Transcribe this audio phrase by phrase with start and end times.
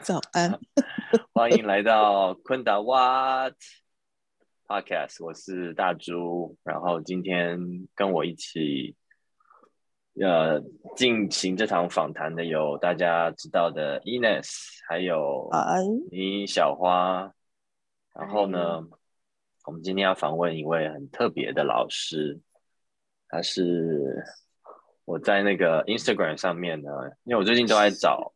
[0.02, 0.58] 早安，
[1.34, 3.54] 欢迎来到昆达 What
[4.66, 7.58] Podcast，我是大猪，然后今天
[7.94, 8.96] 跟我一起
[10.18, 10.62] 呃
[10.96, 15.50] 进行这场访谈的有大家知道的 Ines，还有
[16.10, 17.30] 你小花，
[18.14, 18.82] 然后呢，
[19.66, 22.40] 我们今天要访问一位很特别的老师，
[23.28, 24.24] 他是。
[25.06, 26.88] 我在那个 Instagram 上面呢，
[27.24, 28.32] 因为我最近都在找，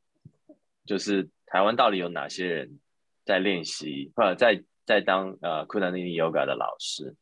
[0.84, 2.80] 就是台湾到底有哪些人
[3.24, 7.14] 在练习或者在在当呃 Kundalini Yoga 的老师，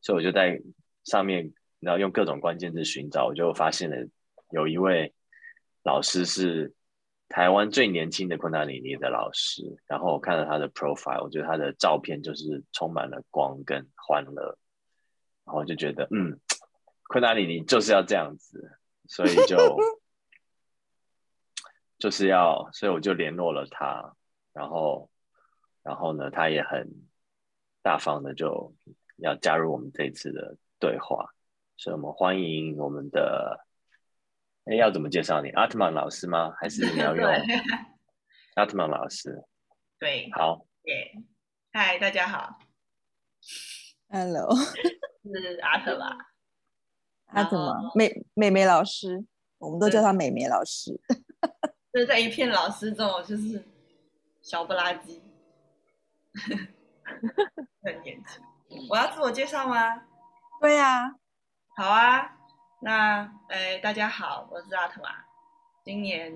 [0.00, 0.58] 所以我就在
[1.04, 4.08] 上面然后用各种关键字寻找，我就发现了
[4.52, 5.12] 有一位
[5.82, 6.72] 老师是
[7.28, 14.56] 台湾最年轻的 Kundalini 的老师，然后我看了他的 profile，我觉得他的照片就是充满了光跟欢乐，
[15.44, 16.40] 然后我就觉得嗯
[17.12, 18.78] ，Kundalini 就是要这样子。
[19.06, 19.76] 所以就
[22.04, 24.14] 就是要，所以我就联络了他，
[24.52, 25.08] 然后，
[25.82, 26.86] 然后呢，他也很
[27.80, 28.74] 大方的就
[29.16, 31.26] 要加入我们这次的对话，
[31.78, 33.64] 所以我们欢迎我们的，
[34.66, 35.48] 哎，要怎么介绍你？
[35.52, 36.52] 阿特曼老师吗？
[36.60, 37.24] 还是你要用
[38.56, 39.42] 阿特曼老师？
[39.98, 41.10] 对，好，耶，
[41.72, 42.58] 嗨，大家好
[44.10, 44.54] ，Hello，
[45.24, 46.18] 是阿特吧？
[47.28, 49.24] 他怎么美美美老师？
[49.56, 51.00] 我们都叫他美美老师。
[51.94, 53.64] 就是在一片老师中，就是
[54.42, 55.22] 小不拉几，
[57.84, 58.42] 很年轻。
[58.90, 60.02] 我要自我介绍吗？
[60.60, 61.14] 对呀。
[61.76, 62.32] 好啊。
[62.80, 65.24] 那哎，大家好，我是阿特啊。
[65.84, 66.34] 今年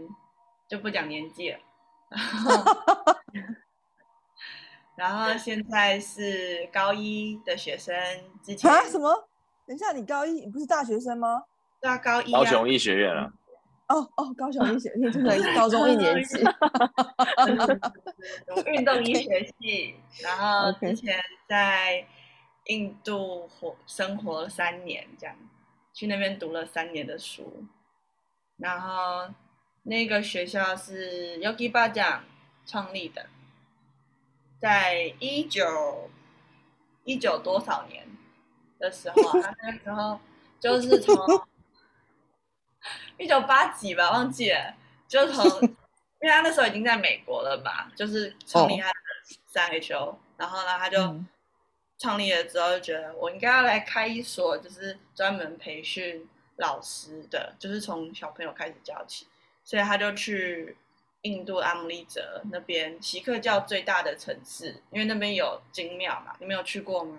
[0.69, 1.59] 就不讲年纪了。
[4.95, 7.93] 然后现在是高一的学生。
[8.45, 8.85] 之前啊？
[8.85, 9.29] 什么？
[9.67, 11.43] 等一下，你高一你不是大学生吗？
[11.81, 12.31] 对啊，高一。
[12.31, 13.33] 高雄医学院啊。
[13.89, 16.39] 哦哦，高雄医学，你真的高中一年级。
[18.67, 21.19] 运动医 学系，然后之前
[21.49, 22.07] 在
[22.67, 25.35] 印度活生活了三年，这样
[25.93, 27.65] 去那边读了三年的书。
[28.59, 29.33] 然后
[29.85, 32.25] 那个学校是 Yogi 巴讲
[32.67, 33.27] 创立的，
[34.61, 36.11] 在一九
[37.05, 38.07] 一九多少年？
[38.79, 40.21] 的时候，他那时候
[40.61, 41.17] 就是从
[43.19, 44.75] 一九八几吧，忘记了，
[45.07, 45.69] 就从， 因
[46.23, 48.95] 为他那时候已经在美国了吧，就是创立他的
[49.47, 50.99] 三 H O，然后呢，他就
[51.99, 59.27] 创立了之后就觉得我应该要来开一所就是专门培训老师的，就是从小朋友开始教起，
[59.65, 60.77] 所以他就去
[61.23, 67.19] 印度阿姆利泽那边锡克教最大的城市，因为那边有金庙嘛，你没有去过吗？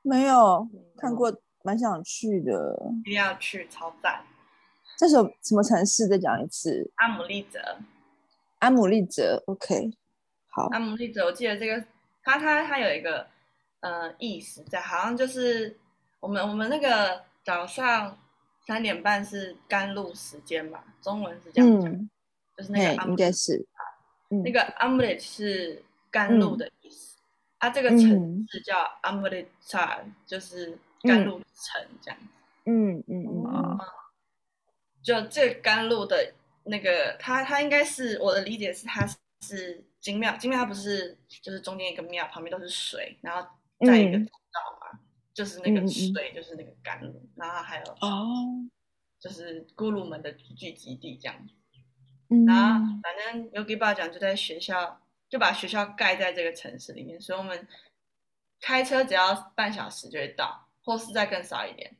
[0.00, 0.66] 没有
[0.96, 1.30] 看过，
[1.62, 2.74] 蛮想去的。
[3.04, 4.24] 一定要去，超赞！
[4.98, 6.08] 这首什么城市？
[6.08, 6.90] 再讲一次。
[6.96, 7.60] 阿姆利泽。
[8.58, 9.92] 阿姆利泽，OK。
[10.48, 10.66] 好。
[10.72, 11.80] 阿姆利泽，我记得这个，
[12.24, 13.24] 它它它有一个
[13.78, 15.78] 呃意思在，好像就是
[16.18, 18.18] 我们我们那个早上
[18.66, 20.82] 三点半是甘露时间吧？
[21.00, 22.10] 中文是这样讲，
[22.56, 23.64] 就是那个应该是
[24.30, 27.16] 那个 l e t 是甘露的意思。
[27.60, 32.26] 它这个城市叫 Amritsar，就是甘露城这样子。
[32.64, 33.78] 嗯嗯嗯。
[35.02, 39.06] 就这甘露的那个，它它应该是我的理解是它
[39.40, 43.48] 是金庙，金庙它不是就是中间一个庙，旁边都是水，然后
[43.86, 45.00] 在一个通道嘛，
[45.34, 48.68] 就是那个水就是那个甘露，然后还有哦，
[49.18, 51.54] 就是咕噜们的聚集地这样子。
[52.28, 52.44] 嗯。
[52.46, 55.00] 然后反正 Yogi 爸讲就在学校。
[55.30, 57.68] 就把学校盖在这个城市里面，所以我们
[58.62, 61.94] 开车只要半小时就会到，或是再更少一点，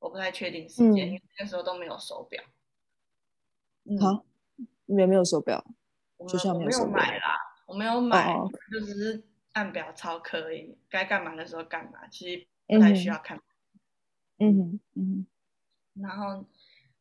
[0.00, 2.42] 我不太确定时间，因为那时候都没有手表。
[4.00, 4.24] 好，
[4.86, 5.64] 你们没有手表？
[6.26, 8.34] 学校没有买啦，我没有买，
[8.72, 13.40] 就只是按表操课而已，该干嘛的时候干嘛，其实不太需要看。
[14.38, 15.26] 嗯嗯，
[15.94, 16.44] 然后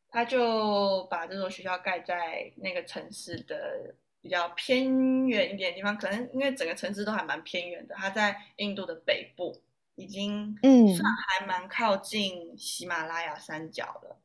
[0.09, 3.95] 他就把这所学校盖在那个城市的。
[4.21, 9.61] 比较偏远一点的地方，可能因为整个城市都还蛮偏远的，它在印度的北部，
[9.99, 14.17] 已经嗯算还蛮靠近喜马拉雅山脚了，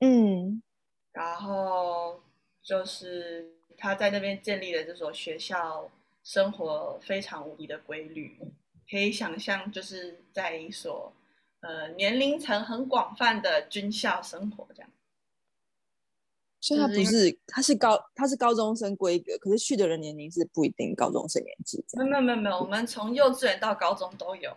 [0.00, 0.62] 嗯，
[1.12, 2.22] 然后
[2.62, 5.90] 就是他在那边建立的这所学校，
[6.22, 8.38] 生活非常无敌的规律，
[8.90, 11.10] 可以想象就是在一所
[11.60, 14.90] 呃年龄层很广泛的军校生活这样。
[16.58, 21.84] 所以他不是，他是高，他是高中生规格，可是去的人年龄是不一定高中生年纪。
[21.92, 24.56] 没有没有没有，我们从幼稚园到高中都有。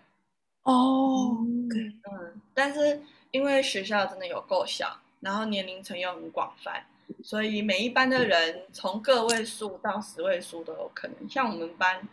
[0.63, 3.01] 哦，嗯，但是
[3.31, 6.85] 因为学校真的有够小，然后年龄层又很广泛，
[7.23, 11.27] 所以每一班的人从个位数到十位数都有可能。
[11.29, 12.07] 像我们班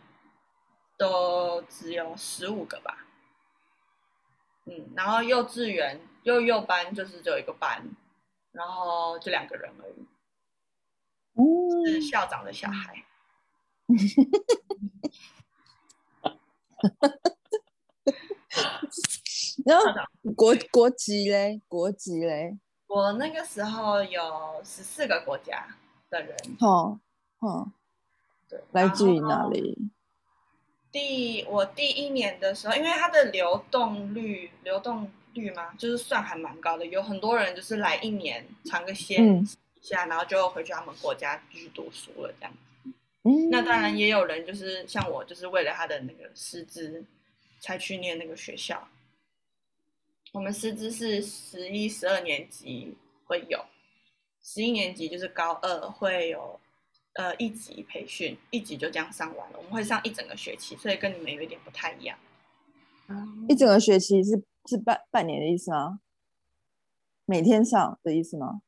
[0.97, 3.05] 都只有十五个吧。
[4.65, 7.83] 嗯，然后幼稚园幼幼班就是只有一个班。
[8.53, 10.07] 然后就两个人而已，
[11.85, 13.03] 是校长的小孩。
[19.67, 19.85] 然后
[20.35, 25.67] 国国籍嘞，国籍嘞，我那个时候有十四个国家
[26.09, 26.35] 的人。
[26.61, 26.99] 哦
[27.39, 27.71] 哦，
[28.49, 29.77] 对，来自于哪里？
[30.91, 35.09] 第我第一年的时候，因为它的流动率流动。
[35.33, 35.71] 率嘛？
[35.77, 42.89] 就是算还蛮高的，有很多人就是来一年尝个鲜一下，然后就回去他们国家继续读书了这样子。
[43.21, 47.05] 嗯，那当然也有人就是像我，就是为了他的那个师资
[47.59, 48.87] 才去念那个学校。
[50.33, 52.95] 我们师资是十一、十二年级
[53.25, 53.65] 会有，
[54.43, 56.59] 十一年级就是高二会有
[57.13, 59.57] 呃一级培训，一级就这样上完了。
[59.57, 62.17] 我们会上一整个学期，所以跟你们有一点不太一样。
[63.47, 64.43] 一整个学期是。
[64.69, 66.01] 是半半年的意思吗？
[67.25, 68.63] 每天上的意思吗？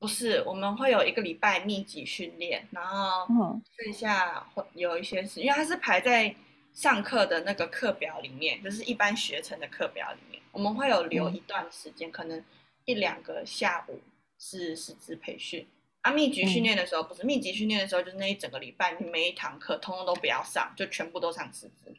[0.00, 6.34] 不是，我们会有一个礼拜密集训练，然后剩下会有一些是，因为它是排在
[6.72, 12.42] 上课的那个课表里面，就是一般学程的课表里面，我们会有留一段时间，可能
[12.84, 14.00] 一两个下午
[14.38, 15.66] 是师资培训。
[16.02, 21.94] 啊，密集训练的时候不是密集训练的时候，就是那一整个礼拜，你每一堂课通通都不要上，就全部都上师资。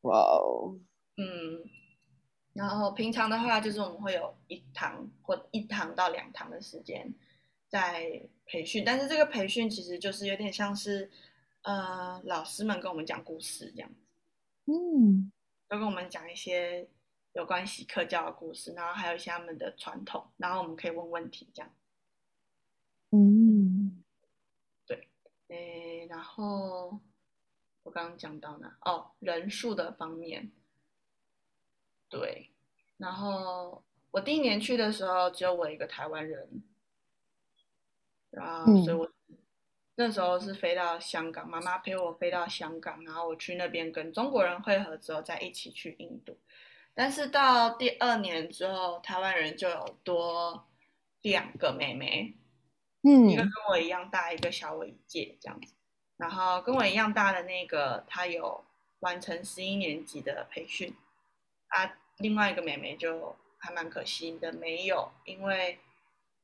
[0.00, 0.74] 哇哦，
[1.16, 1.62] 嗯。
[2.52, 7.14] 然后平常的话，就是我们会有一堂或一堂到两堂的时间
[7.68, 11.08] 在培训，但是这个培训其实就是有点像是，
[11.62, 14.00] 呃，老师们跟我们讲故事这样子，
[14.66, 15.30] 嗯，
[15.68, 16.88] 都跟我们讲一些
[17.32, 21.70] 有关系课教的故事，然后还有一些他们的传统，然后我们可以问问题这样，
[23.10, 24.02] 嗯，
[24.86, 25.08] 对，
[25.48, 26.98] 诶，然后
[27.82, 28.76] 我刚刚讲到哪？
[28.82, 30.50] 哦，人数的方面。
[32.08, 32.50] 对，
[32.96, 36.64] 然后我第一年去的时候只有我一个台湾人，
[38.30, 39.08] 然后所以我
[39.94, 46.38] 那时候是飞到香港，妈妈陪我飞到香港，然后我去那边跟中国人会合之后再一起去印度。
[46.94, 50.66] 但是到第二年之后，台湾人就有多
[51.22, 52.34] 两个妹妹，
[53.02, 55.74] 嗯，一个跟我一样大，一个小我一届这样子。
[56.16, 58.64] 然后跟我一样大的那个，她有
[59.00, 60.94] 完成十一年级的培训，
[61.68, 61.96] 啊。
[62.18, 65.78] 另外一个妹妹就还蛮可惜的，没有，因为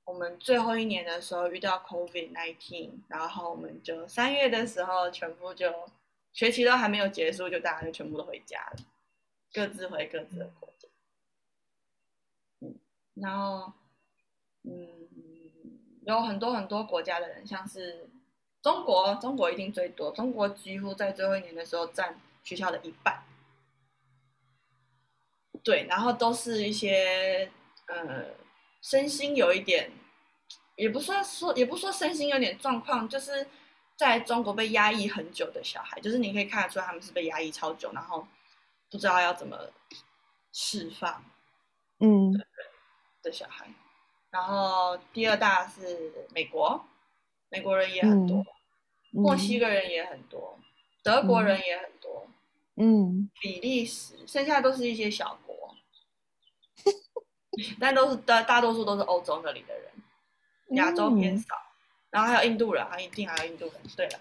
[0.06, 5.90] 我们最后一年的时候遇到 COVID nineteen，然后我们就三月的时候全部就
[6.32, 8.76] 学期都还没有结束，就大家就全部都回家了，
[9.52, 10.88] 各自回各自的国家。
[12.60, 12.78] 嗯，
[13.14, 13.72] 然后
[14.62, 14.88] 嗯，
[16.06, 18.08] 有很多很多国家的人，像是
[18.62, 23.24] 中国，中国一定最多，中国几乎在最后一年的时候占学校的一半。
[25.64, 27.50] 对，然后都是一些
[27.88, 28.26] 呃，
[28.80, 29.90] 身心有一点，
[30.76, 33.46] 也不算说，也不说身心有点状况，就是
[33.96, 38.26] 在中国被压抑很久的小孩，就是你可以看得出他们是被压抑超久，然后
[38.90, 39.58] 不知道要怎么
[40.52, 41.24] 释放，
[42.00, 42.32] 嗯，
[43.22, 43.66] 的小孩。
[44.30, 46.84] 然后第二大是美国，
[47.48, 48.44] 美国人也很多，
[49.10, 50.58] 墨西哥人也很多，
[51.02, 52.28] 德国人也很多，
[52.76, 55.74] 嗯，比利时，剩下都是一些小国。
[57.80, 59.90] 但都是大大多数都是欧洲那里的人，
[60.70, 61.54] 亚洲偏少，
[62.10, 63.74] 然后还有印度人，还一定还有印度人。
[63.96, 64.18] 对了，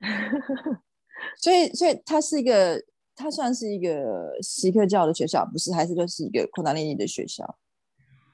[1.36, 2.82] 所以所以它是一个，
[3.14, 5.72] 它算是一个锡克教的学校，不是？
[5.72, 7.58] 还是就是一个库达利尼的学校？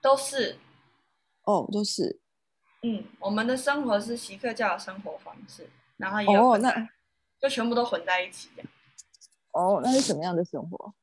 [0.00, 0.57] 都是，
[1.43, 2.21] 哦，都是。
[2.83, 6.88] 嗯，我们的生活是锡克教的生活方式，然后也有那
[7.40, 8.71] 就全部都混在一起这样。
[9.52, 10.95] 哦，那是什么样的生活？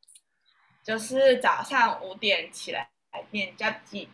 [0.83, 2.89] 就是早上五点起来
[3.31, 4.09] 念加记，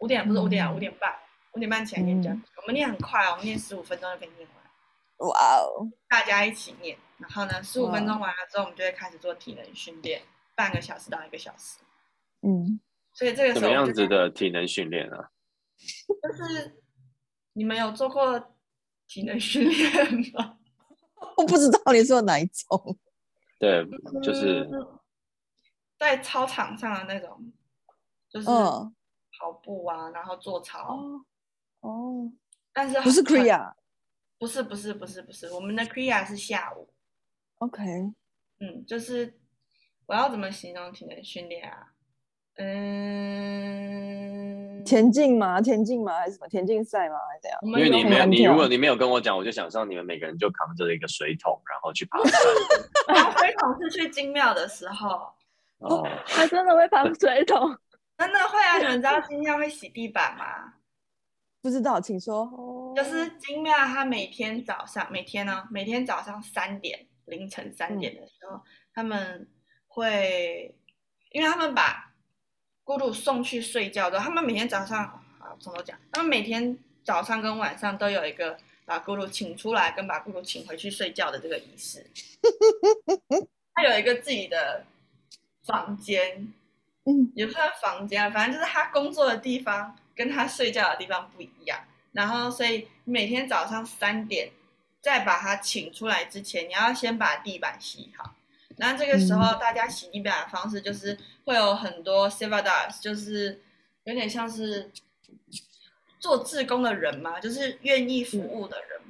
[0.00, 1.14] 五点不是五点啊，五点半，
[1.52, 5.28] 五点半起来念加我们念很快哦，我们念十五分钟就可以念完。
[5.28, 5.88] 哇哦！
[6.08, 10.22] 大家一起念，然后呢，十五分钟完了之后，我们就会开始做体能训练，
[10.54, 11.78] 半个小时到一个小时。
[12.42, 12.78] 嗯，
[13.12, 15.30] 所以这个什么样子的体能训练啊？
[16.22, 16.80] 就是
[17.52, 18.54] 你们有做过
[19.08, 20.56] 体能训练吗？
[21.36, 22.96] 我不知道你做哪一种。
[23.58, 23.84] 对，
[24.22, 24.68] 就是
[25.98, 27.52] 在操场上的那种，
[28.28, 28.46] 就是
[29.38, 30.98] 跑步啊，然后做操。
[31.80, 32.30] 哦，
[32.72, 33.72] 但是不是 Kriya，
[34.38, 36.88] 不是不是不是不是，我们的 Kriya 是下午。
[37.58, 37.82] OK，
[38.60, 39.38] 嗯，就是
[40.06, 41.92] 我要怎么形容体能训练啊？
[42.60, 42.74] 嗯，
[44.84, 45.60] 田径吗？
[45.60, 46.12] 田径吗？
[46.18, 47.14] 还是什么田径赛吗？
[47.30, 47.60] 还是怎样？
[47.62, 52.32] 因为你没有，你如果你没有跟我讲，我就想象你们每个人就扛着一个水桶，然后去爬山。
[53.38, 55.32] 水桶是去金庙的时候。
[55.78, 57.76] 哦， 他真的会扛水桶？
[58.18, 58.78] 真的会啊！
[58.78, 60.74] 你们知道金庙会洗地板吗？
[61.62, 62.92] 不知道，请说。
[62.94, 68.60] 就是金庙，它每天早上，每天呢，每天早上三点，凌晨三点的时候，
[68.92, 69.48] 他们
[69.86, 70.74] 会，
[71.30, 72.04] 因为他们把。
[72.88, 75.04] 咕噜送去睡觉的，他们每天早上
[75.38, 78.56] 啊，从头讲，他们每天早上跟晚上都有一个
[78.86, 82.06] 把咕噜请出来，跟把咕噜请回去睡觉的这个仪式。
[83.74, 84.86] 他有一个自己的
[85.66, 86.50] 房间，
[87.08, 91.80] 嗯，也不算房间，反正就是他工作的地方跟他睡觉的地方不一样。
[92.12, 94.50] 然后，所以每天早上三点
[95.00, 98.34] 再把他请出来之前，你要先把地板洗好。
[98.76, 103.62] 那这个时候，大家洗地板的方式就是会有很多 s e v a d a s 就是
[104.04, 104.90] 有点像是
[106.20, 109.00] 做志工的人嘛，就是愿意服务的人。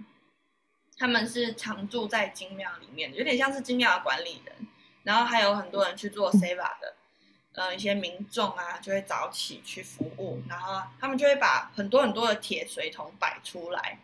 [0.96, 4.54] 他们是常住在金庙里面，有点像是金庙的管理人。
[5.04, 6.94] 然后还有很多人去做 s e v a 的，
[7.58, 13.98] 嗯，一些民众啊就会早起去服务，然后他们就会把很多很多的铁水桶摆出来，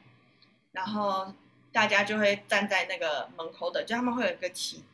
[0.73, 1.33] 然后
[1.73, 4.85] 大家就会站在那个门口等，就他们会有一个起。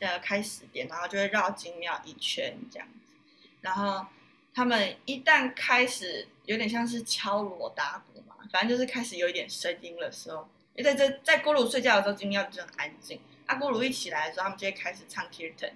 [0.00, 3.14] 呃，开始点，然后就会绕金庙一圈这样子，
[3.60, 4.04] 然后
[4.52, 13.20] 他们一旦开始有点像是敲锣打鼓嘛，反正就是开始有一点声音的时候，因为在这在咕噜睡觉的时候，金庙就很安静。
[13.46, 15.70] 阿咕噜一起来的时候，他们就会开始唱 Kirtan，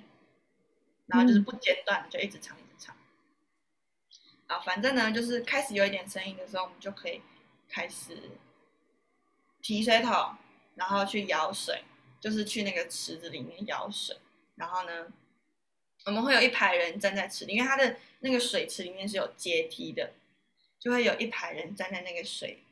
[1.06, 2.97] 然后就是不间断的就一直唱一直唱。
[4.47, 7.23] 啊，反正呢，就是开始有一点声音的时候，我们就可以
[7.68, 8.30] 开始
[9.61, 10.37] 提水桶，
[10.75, 11.85] 然后去舀水。
[12.23, 14.16] 就是去那个池子里面舀水，
[14.54, 15.09] 然后呢，
[16.04, 20.12] 我们会有一排人站在池里，因为它的那个水池里面是有阶梯的，
[20.78, 22.62] 就会有一排人站在那个水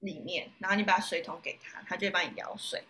[0.00, 2.82] 里面，然后你把水桶给他，他就会帮你舀水，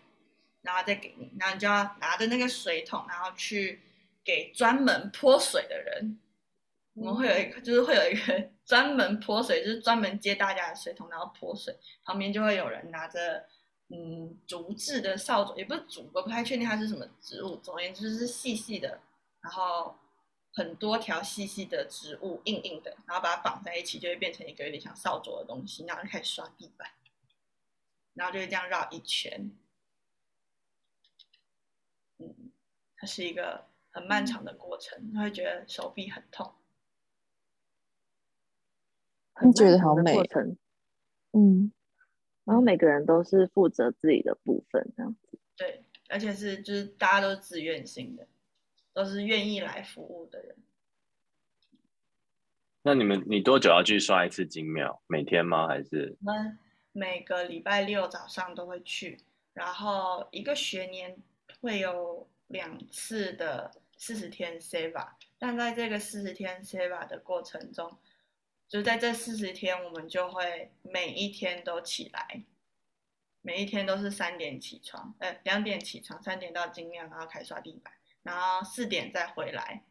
[0.62, 3.78] 然后再给你，然后你就要拿着那个水桶，然后去
[4.24, 6.18] 给专门泼水的人。
[6.94, 13.46] 我们会有一个，就是会有一个专门泼水，就是专门接大家的水桶，然后泼水，旁边就会有人拿着。
[13.94, 17.56] 嗯，竹制的扫帚也不是竹，我不太确定它是什么植物。
[17.56, 18.98] 总而言之是细细的，
[19.42, 19.94] 然后
[20.54, 26.88] 很多条细细的植物，硬硬的，然后把它绑在一起，就会变成一个有点像扫帚的东西，然后就开始刷地板，
[28.14, 29.50] 然后就会这样绕一圈。
[32.16, 32.50] 嗯，
[32.96, 36.52] 它是一个很漫长的过程，你会觉得手臂很痛。
[39.42, 40.18] 你觉得好美？
[41.32, 41.72] 嗯。
[42.44, 45.38] 然后每个人都是负责自己的部分，这样子。
[45.56, 48.26] 对，而且是就是大家都是自愿性的，
[48.92, 50.56] 都是愿意来服务的人。
[52.82, 55.00] 那你们，你多久要去刷一次金庙？
[55.06, 55.68] 每天吗？
[55.68, 56.16] 还是？
[56.18, 56.58] 我们
[56.90, 59.20] 每个礼拜六早上都会去，
[59.52, 61.16] 然后一个学年
[61.60, 63.70] 会有两次的
[64.04, 67.96] 四十天 Seva，但在这个四十天 Seva 的过程中。
[68.68, 72.42] 就在这四十天，我们就会每一天都起来，
[73.42, 77.94] 每一天都是三点起床，呃，两点起床，三点到金庙，然后开始刷地板，
[78.24, 79.84] 然后四点再回来，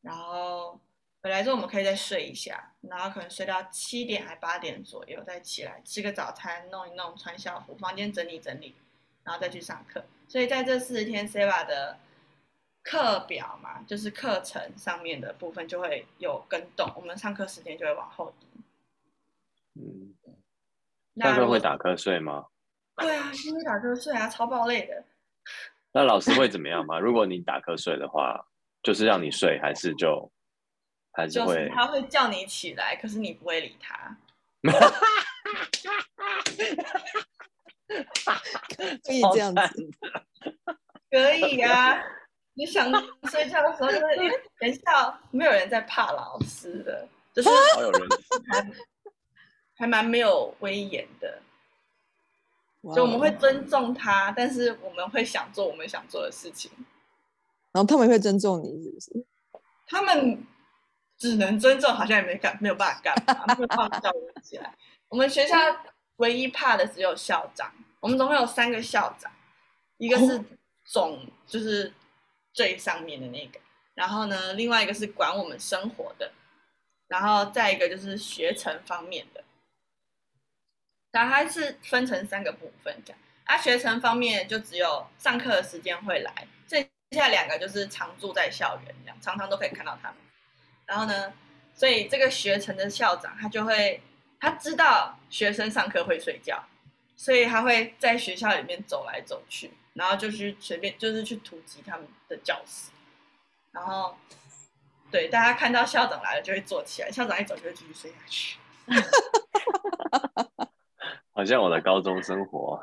[0.00, 0.80] 然后
[1.22, 8.74] 回来之后我们可以再睡一下，然后可能睡到七点还八点左右再起来吃个早餐，弄一弄，穿校服，房间整理整理，
[9.22, 10.04] 然后再去上课。
[10.26, 12.00] 所以在这四十天 Seva 的。
[12.84, 18.46] 课表嘛，就是课程上面的部分就会有跟动，我们上课时间就会往后移。
[19.80, 20.14] 嗯，
[21.20, 22.46] 上课会打瞌睡吗？
[22.96, 25.02] 对啊，因为打瞌睡啊，超爆累的。
[25.92, 26.98] 那老师会怎么样吗？
[27.00, 28.46] 如果你打瞌睡的话，
[28.82, 30.30] 就是让你睡，还是就
[31.12, 31.68] 还是会？
[31.74, 34.16] 他会叫你起来，可是你不会理他。
[39.06, 39.90] 可以这样子，
[41.10, 42.02] 可以啊。
[42.54, 42.90] 你想
[43.30, 44.00] 睡觉的时候，就是
[44.58, 47.48] 等一下没有人在怕老师的，就是
[48.50, 48.72] 还
[49.76, 51.40] 还蛮没有威严的。
[52.94, 56.70] 就我们会尊重他，但是我们会想做我们想做的事情。
[57.72, 59.26] 然后他们会尊重你，是不是？
[59.86, 60.46] 他们
[61.16, 64.72] 只能尊重，好像也没干，没有办法干嘛，没有办法叫我们起来。
[65.08, 65.56] 我们学校
[66.16, 67.72] 唯一怕的只有校长。
[68.00, 69.32] 我们总共有三个校长，
[69.96, 70.44] 一个是
[70.84, 71.90] 总，就是
[72.54, 73.60] 最上面的那个，
[73.92, 76.32] 然后呢，另外一个是管我们生活的，
[77.08, 79.44] 然后再一个就是学程方面的。
[81.10, 83.18] 然后它是分成三个部分这样。
[83.44, 90.16] 啊，学程方面就只有上课的时间会来，剩下两个就是常住在校园这样，常常都可以看到他们。
[90.86, 91.34] 然后呢，
[91.74, 94.00] 所以这个学程的校长他就会，
[94.40, 96.64] 他知道学生上课会睡觉。
[97.16, 102.90] 所以他会在学校里面走来走去，然后就去随便就是去突击他们的教室，
[103.70, 104.16] 然后
[105.10, 108.58] 对大家看到校长来了就会坐起来，校长一走就会继续睡下去。
[111.32, 112.80] 好像我的高中生活。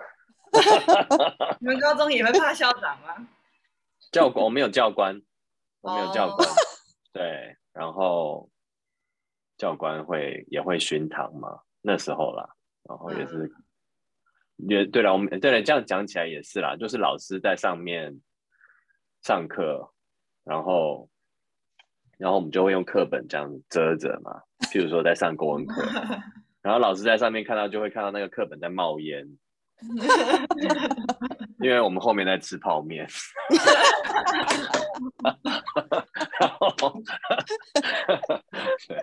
[1.60, 3.28] 你们高中也会怕校长吗？
[4.12, 5.22] 教官我没有教官，
[5.82, 6.50] 我没有教官。
[7.14, 8.50] 对，然后
[9.58, 13.54] 教官会也会巡堂嘛，那时候啦，然后也是。
[14.68, 18.20] 也对了，我们对了，这样讲起来也是啦，就是老师在上面
[19.22, 19.94] 上课，
[20.44, 21.10] 然后
[22.18, 24.42] 然后我们就会用课本这样遮着嘛，
[24.72, 25.82] 譬如说在上国文课，
[26.62, 29.28] 然后老师在上面看到就会看到那个课本在冒烟，
[31.60, 33.08] 因为我们后面在吃泡面，
[38.88, 38.98] 对，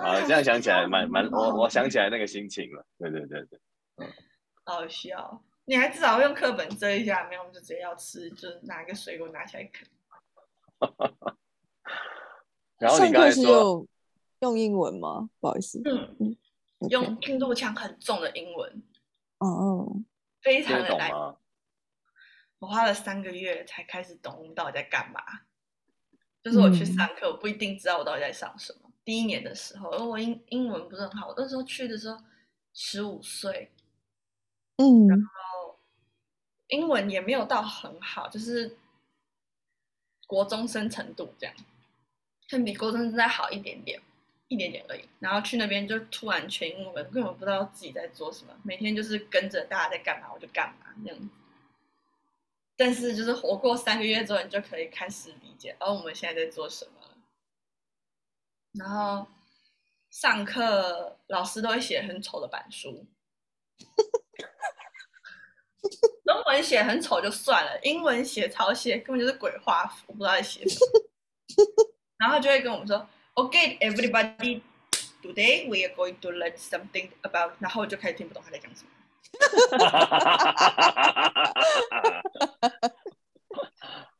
[0.00, 3.58] 啊，这样想起来蛮蛮，我我想起来那个心情了，对对对对，
[3.96, 4.08] 嗯。
[4.70, 9.86] 好笑，你还至少用课本遮一下，没有我们就直接要吃，就拿一个水果拿起来啃。
[12.78, 13.86] 然后你刚才说
[14.40, 15.28] 用英文吗？
[15.40, 16.36] 不好意思，嗯，
[16.88, 18.82] 用印度腔很重的英文，
[19.38, 20.02] 哦哦，
[20.40, 21.10] 非常的难。
[22.58, 25.20] 我花了三个月才开始懂我们到底在干嘛。
[26.42, 28.90] 就是我去上课，我不一定知道我到底在上什么。
[29.04, 32.18] 第一年的时候，而我英英文不是很好，我那时候去的时候
[32.72, 33.70] 十五岁。
[34.80, 35.78] 嗯，然后
[36.68, 38.78] 英文也没有到很好，就是
[40.26, 41.54] 国中生程度这样，
[42.48, 44.00] 可比国中生再好一点点，
[44.48, 45.04] 一点点而已。
[45.18, 51.30] 然后去那边就突然全英文，根本不知道自己在做什么，每天就是跟着大家在干嘛我就干嘛这样。
[52.76, 56.92] 但是就是活过三个月之后，你就可以开始理解，哦，我们现在在做什么。
[58.72, 59.26] 然后
[60.08, 63.04] 上课老师都会写很丑的板书。
[66.24, 70.86] 中文写很丑就算了，英文写抄写根本就是鬼画符，我不知道在写什么。
[72.18, 74.60] 然后就会跟我们说，OK everybody,
[75.22, 78.90] today we are going to learn something about，然后就开始听不懂他在讲什么。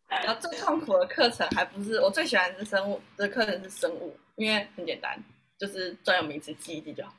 [0.08, 5.22] 然后最痛苦的课程还不是我最喜欢的是生物的课程是生物，因为很简单，
[5.58, 7.12] 就是专有名词记一记就好。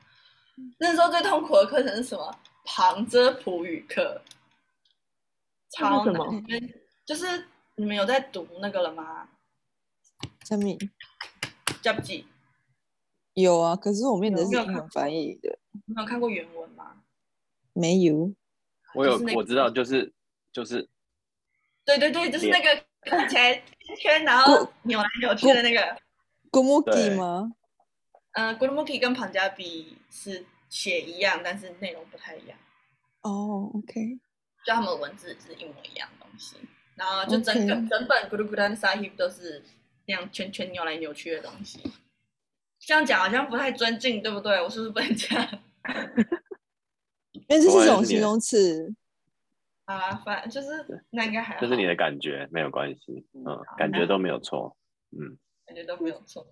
[0.78, 2.34] 那时候最痛苦的课程是什么？
[2.64, 4.22] 旁遮普语课，
[5.70, 6.44] 超难。
[7.04, 7.46] 就是
[7.76, 9.28] 你们有在读那个了吗？
[10.44, 10.78] 什么？
[11.82, 12.26] 叫不记？
[13.34, 15.58] 有啊，可是我们的是英文翻译的。
[15.86, 17.02] 你有看过原文吗？
[17.72, 18.32] 没有。
[18.94, 20.12] 我有，我知道，就是
[20.52, 20.88] 就是。
[21.84, 23.54] 对对对，就是那个看起来
[23.98, 25.98] 圈，然后扭来扭去的那个。
[26.50, 27.52] Gumuki 吗？
[28.32, 30.44] 嗯，Gumuki 跟旁加比是。
[30.72, 32.58] 写一样，但是内容不太一样。
[33.20, 34.18] 哦，OK，
[34.64, 36.56] 就他们文字是一模一样的东西，
[36.94, 39.62] 然后就整个整本《Guru Guru Sahib》都是
[40.06, 41.82] 那样圈圈扭来扭去的东西。
[42.78, 44.62] 这样讲好像不太尊敬，对不对？
[44.62, 45.62] 我是不是不能这样？
[47.32, 48.94] 因为这是一种形容词。
[49.84, 50.68] 啊，反就是
[51.10, 53.26] 那应该还这是你的感觉，没有关系。
[53.34, 53.44] 嗯，
[53.76, 54.74] 感觉都没有错。
[55.10, 56.46] 嗯，感觉都没有错。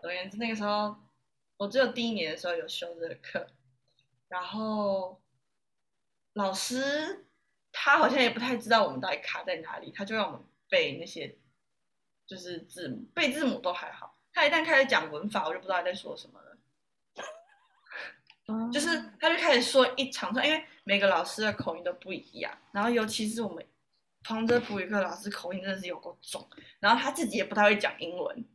[0.00, 0.94] 总而言之，那个时候。
[1.60, 3.46] 我只有第一年的时候有修这个课，
[4.28, 5.20] 然后
[6.32, 7.26] 老师
[7.70, 11.36] 他好像也不太知道我们到底卡在哪里，他就让我们背那些
[12.26, 14.16] 就是字母，背字母都还好。
[14.32, 16.56] 他一旦开始讲文法，我就不知道他在说什么了。
[18.72, 23.62] 就是他就开始说一长串，因为每个老师的口音都不一样，然后尤其是我们
[24.22, 28.46] 旁遮普语课老师口音真的是有够重，然后他自己也不太会讲英文。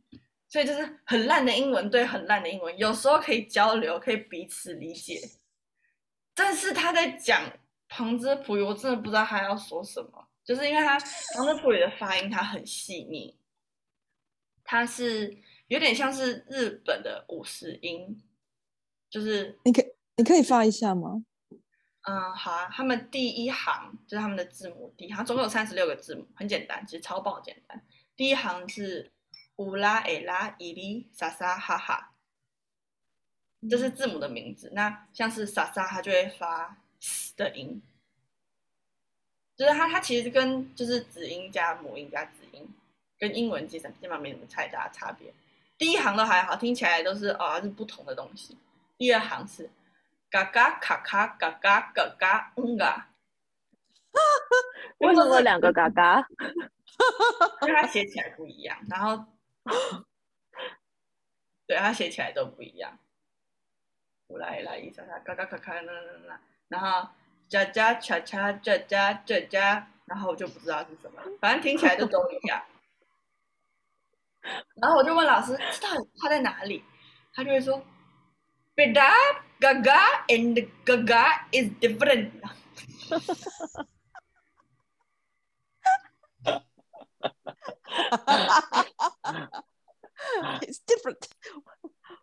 [0.56, 5.20] 所以就是很烂的英文对很烂的英文，有时候可以交流，可以彼此理解。
[6.34, 7.42] 但是他在讲
[7.90, 10.98] 旁遮普语，我真的不知道他要说什么，就是因为他
[11.34, 13.36] 旁遮普语的发音它很细腻，
[14.64, 18.22] 它是有点像是日本的五十音，
[19.10, 19.82] 就是你可
[20.16, 21.22] 你可以发一下吗？
[22.08, 22.66] 嗯，好啊。
[22.72, 27.84] 他们第一行就是他们的字母，第一行总共有三十六个字母，很简单，其实超爆简单。
[28.16, 29.12] 第一行是。
[29.56, 32.12] 乌拉、埃拉、伊里、莎莎、哈哈，
[33.70, 34.70] 这是字母的名字。
[34.74, 36.76] 那像是莎莎，它就会发
[37.36, 37.82] 的音，
[39.56, 42.68] 就是它它其实跟就是子音加母音加子音，
[43.18, 45.32] 跟英文基本基本上没什么太大差别。
[45.78, 48.56] 第一行都还好，听起来都是哦是不同的东西。
[48.98, 49.70] 第二行是
[50.30, 53.08] 嘎嘎卡卡嘎嘎嘎嘎嗯嘎，
[54.98, 56.26] 为什么两个嘎嘎？
[57.62, 59.22] 因为它写起来不一样，然后
[61.66, 62.98] 对它写起来都不一样。
[64.28, 67.08] 我来来一下下嘎嘎卡卡那那那，然后
[67.48, 72.64] 加加恰恰这加这加，然后我就不知道是什么，反正听起来都都一样。
[74.80, 76.84] 然后我就问老师，到底它在哪里？
[77.34, 77.84] 他就会说
[78.74, 79.12] ，Beda
[79.60, 82.30] Gaga and Gaga is different。
[82.40, 83.44] 哈哈哈
[88.16, 88.85] 哈哈哈
[90.62, 91.28] It's different.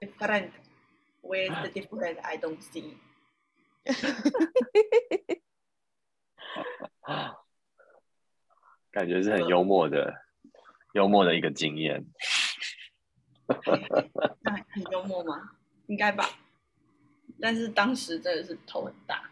[0.01, 0.51] different.
[1.21, 2.19] Where's the different?
[2.23, 2.97] I don't see.
[8.91, 10.13] 感觉是很幽默的，
[10.93, 12.05] 幽默的一个经验。
[14.41, 15.57] 那很幽默吗？
[15.87, 16.29] 应该吧。
[17.41, 19.31] 但是当时真的是头很大，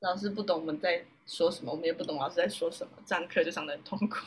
[0.00, 4.26] 老师不懂我们在说什么，我们也不懂老师在说什么，上课就上的很痛苦。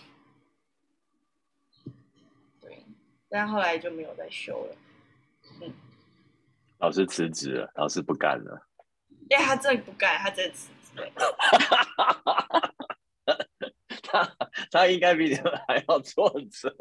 [2.59, 2.83] 对，
[3.29, 4.75] 但后来就没有再修了。
[5.61, 5.73] 嗯
[6.79, 8.67] 老师辞职了，老师不干了。
[9.29, 11.11] 哎、他真的不干，他真的辞职了。
[14.01, 14.37] 他
[14.71, 16.75] 他应该比你们还要挫折。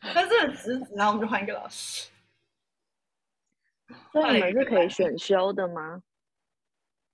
[0.00, 2.08] 他真的辞职，然后我们就换一个老师。
[4.12, 6.02] 所以你们是可以选修的吗？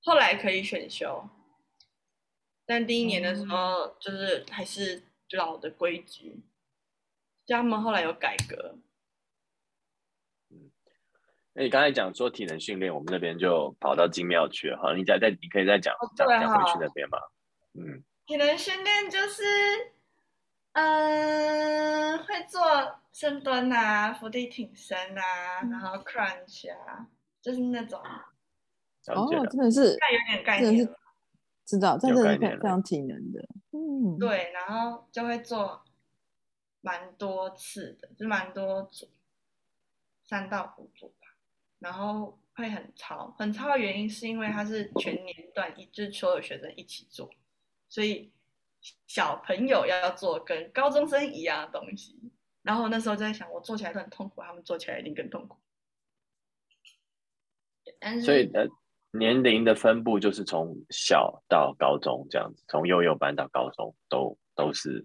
[0.02, 1.29] 后来可以选修，
[2.66, 6.44] 但第一年的时候就是还是老的规矩，
[7.44, 8.78] 就他们后来有改革。
[11.54, 14.78] 那你刚才讲说体能训练，我们那边就跑到金庙去了。
[14.78, 17.18] 好，你再再你可以再讲哦讲讲回去那边吗？
[17.72, 19.42] 嗯，体能训练就是，
[20.72, 27.08] 嗯、会做深蹲啊、伏地挺身啊，然后 crunch 啊，
[27.40, 28.00] 就是那种
[29.06, 29.28] 哦。
[29.48, 30.98] 真的是，那有点概真的是念了。
[31.66, 33.48] 知道，这真的是有概念了非非常体能的。
[33.72, 35.85] 嗯，，对，然后就会做
[36.81, 39.09] 蛮多次的，就蛮多组，
[40.24, 41.35] 三到五组吧。
[41.81, 47.29] 然后会很超，很超的原因是因为它是全年段一，就是所有学生一起做，
[47.88, 48.33] 所以
[49.07, 52.18] 小朋友要做跟高中生一样的东西。
[52.62, 55.59] 然后那时候就在想，我做起来都很痛苦，他们做起来一定更痛苦。
[57.98, 58.66] 但是所以呃，
[59.18, 65.05] 年龄的分布就是从小到高中这样子，从幼幼班到高中都都是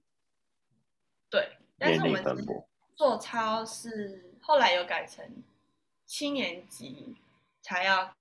[1.29, 1.47] 对，
[1.77, 2.67] 但是年龄我们是分布。
[2.95, 5.25] 做操是后来有改成
[6.05, 7.15] 七年级
[7.61, 8.13] 才要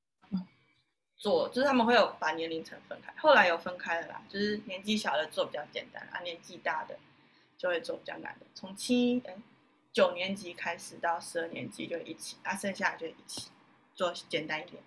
[1.16, 6.98] 做，就是他们会有把年龄层分开，后来有分开了啦，就是年纪小的做比较简单，啊，年纪大的
[7.58, 8.46] 就会做比较难的。
[8.54, 9.36] 从七哎
[9.92, 13.50] 九年级开始到十二年级就一起，啊，剩下的就一起
[13.94, 14.82] 做简单一点。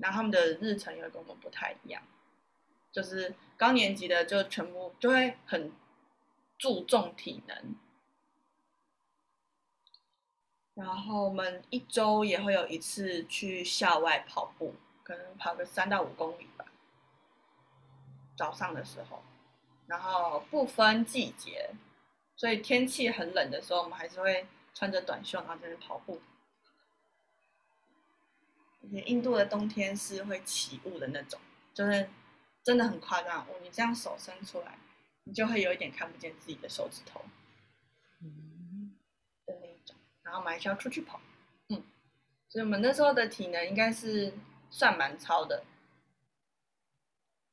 [0.00, 2.02] 然后他们的日程也会跟我们不太一样，
[2.90, 5.70] 就是高年级的就全部就会很
[6.58, 7.74] 注重体能，
[10.74, 16.64] 然后我们一周也会有一次去校外跑步，可能跑个三到五公里吧。
[18.36, 19.22] 早上的时候，
[19.86, 21.70] 然后不分季节，
[22.36, 26.20] 所以天气很冷的时候，我们还是会穿着短袖然后在那跑步。
[29.06, 31.40] 印度的冬天是会起雾的那种，
[31.74, 32.08] 就是
[32.62, 33.42] 真的很夸张。
[33.42, 34.78] 哦，你这样手伸出来，
[35.24, 37.22] 你就会有一点看不见自己的手指头。
[39.46, 41.20] 的那一种，然后我们还是要出去跑，
[41.68, 41.82] 嗯，
[42.48, 44.32] 所以我们那时候的体能应该是
[44.70, 45.64] 算蛮超的，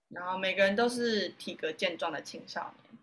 [0.09, 2.99] 然后每个人都是体格健壮的青少年，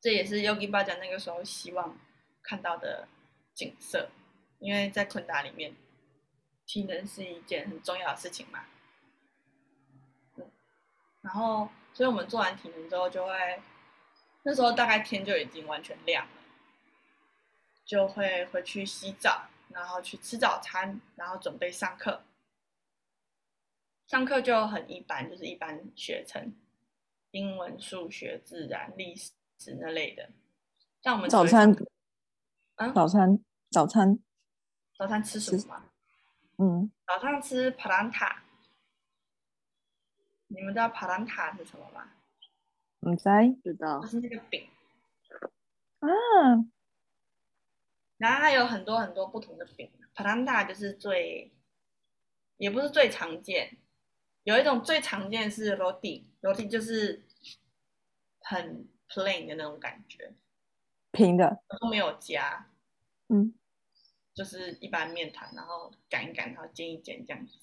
[0.00, 1.98] 这也是 Yogi 巴讲那个时候希望
[2.42, 3.08] 看到的
[3.54, 4.08] 景色，
[4.60, 5.74] 因为在昆达里面，
[6.68, 8.66] 体能是一件很重要的事情嘛，
[10.36, 10.48] 嗯，
[11.22, 13.60] 然后所以我们做完体能之后就会，
[14.44, 16.32] 那时候大概天就已经完全亮了。
[17.86, 22.22] 就会回去洗澡，然后去吃早餐，然后准备上课。
[24.06, 26.54] 上课就很一般，就是一般学程，
[27.30, 30.28] 英文、数学、自然、历史那类的。
[31.00, 31.74] 像我们早餐，
[32.76, 34.18] 嗯，早餐，早餐，
[34.94, 35.87] 早餐吃什么吗？
[36.58, 38.44] 嗯，早上吃帕兰塔。
[40.48, 42.10] 你们知道帕兰塔是什么吗？
[43.00, 44.00] 唔知啊，知道。
[44.00, 44.68] 就，是那个饼，
[48.16, 51.52] 然后还有很多很多不同的饼，Palanta 就是最，
[52.56, 53.76] 也不是最常见，
[54.42, 57.22] 有一种最常见是 roti，roti 就是
[58.40, 60.34] 很 plain 的那种感觉，
[61.12, 62.66] 平的，都没有加，
[63.28, 63.54] 嗯
[64.38, 67.58] 就是一般面团，然后擀一擀，然后煎一煎这样子，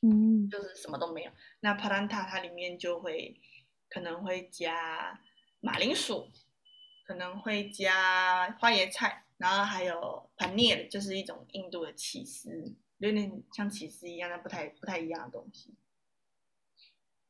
[0.00, 1.30] 嗯就是什么都没有。
[1.60, 3.38] 那 Palanta 它里面就会
[3.90, 5.20] 可能会加
[5.60, 6.26] 马铃薯，
[7.06, 15.74] 可能会加花椰菜，然后还有 paneer，就是一种印度的起司，有点像起司一样，但不太不太一样的东西。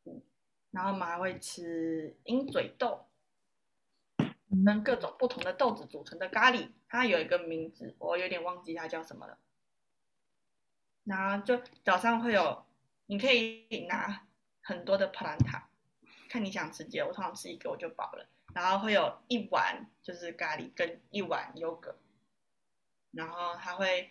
[0.05, 0.23] 嗯，
[0.71, 3.05] 然后我们还会吃鹰嘴豆，
[4.63, 9.39] 跟各种不同的豆子组成的咖喱，它有一个名字，我有点忘记它叫什么了。
[11.05, 12.67] 然后就早上会有，
[13.07, 14.27] 你可以拿
[14.63, 15.63] 很多的 palanta，
[16.29, 18.29] 看你想吃几个，我通常吃一个我就饱了。
[18.53, 21.97] 然后会有一碗就是咖喱跟一碗优格，
[23.11, 24.11] 然后还会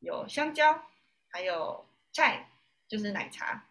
[0.00, 0.82] 有香蕉，
[1.28, 2.50] 还有菜，
[2.88, 3.68] 就是奶茶。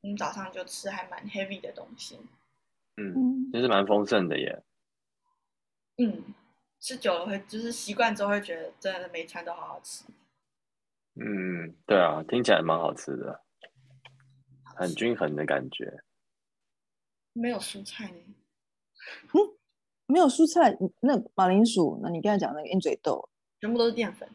[0.00, 2.20] 你早上就吃还蛮 heavy 的东西，
[2.96, 4.62] 嗯，嗯其实蛮丰盛的耶。
[5.98, 6.22] 嗯，
[6.80, 10.04] 吃久了会就是习惯之后会觉得真的每餐都好好吃，
[11.14, 13.42] 嗯，对啊，听起来蛮好吃的，
[14.74, 16.02] 很均衡的感觉。
[17.34, 18.18] 没有蔬菜呢，
[20.06, 23.28] 没有蔬菜，那马铃薯，那你刚才讲那个鹰嘴豆，
[23.60, 24.28] 全部都是淀粉。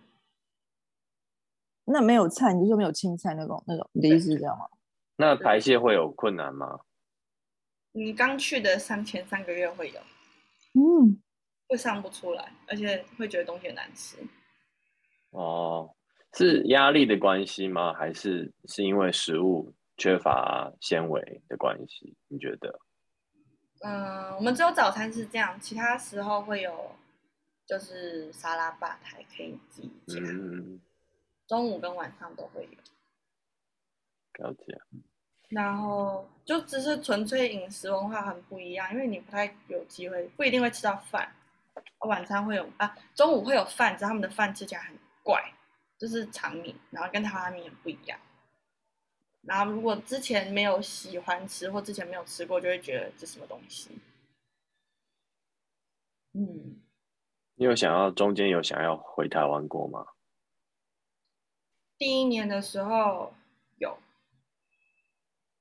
[1.85, 4.67] 那没有菜，你就说没有青菜那种那种，你的意思是这样吗？
[5.17, 6.81] 那排泄会有困难吗？
[7.97, 9.99] 你刚去的三前三个月会有，
[10.73, 11.19] 嗯，
[11.67, 14.17] 会上不出来，而且会觉得东西很难吃。
[15.31, 15.95] 哦，
[16.33, 17.91] 是压力的关系吗？
[17.93, 22.15] 还是是因为食物缺乏纤维的关系？
[22.27, 22.79] 你觉得？
[23.79, 26.95] 嗯，我们只有早餐是这样，其他时候会有，
[27.65, 30.79] 就是沙拉吧台可以自己加，嗯，
[31.47, 34.45] 中午跟晚上都会有。
[34.45, 34.79] 了解。
[35.49, 41.33] 然后就只是纯粹饮食文化很不一样，因为你不太有机会，不一定会吃到饭。
[41.99, 45.53] 晚餐会有啊，中午会有饭，只是他们的饭吃起来很怪，
[45.97, 48.19] 就是长米，然后跟台湾米很不一样。
[49.41, 53.91] 然后如果之前没有喜欢吃或之前没有吃过，就会觉得这什么东西。
[56.33, 56.81] 嗯，
[57.55, 60.05] 你有想要中间有想要回台湾过吗？
[61.97, 63.33] 第一年的时候有，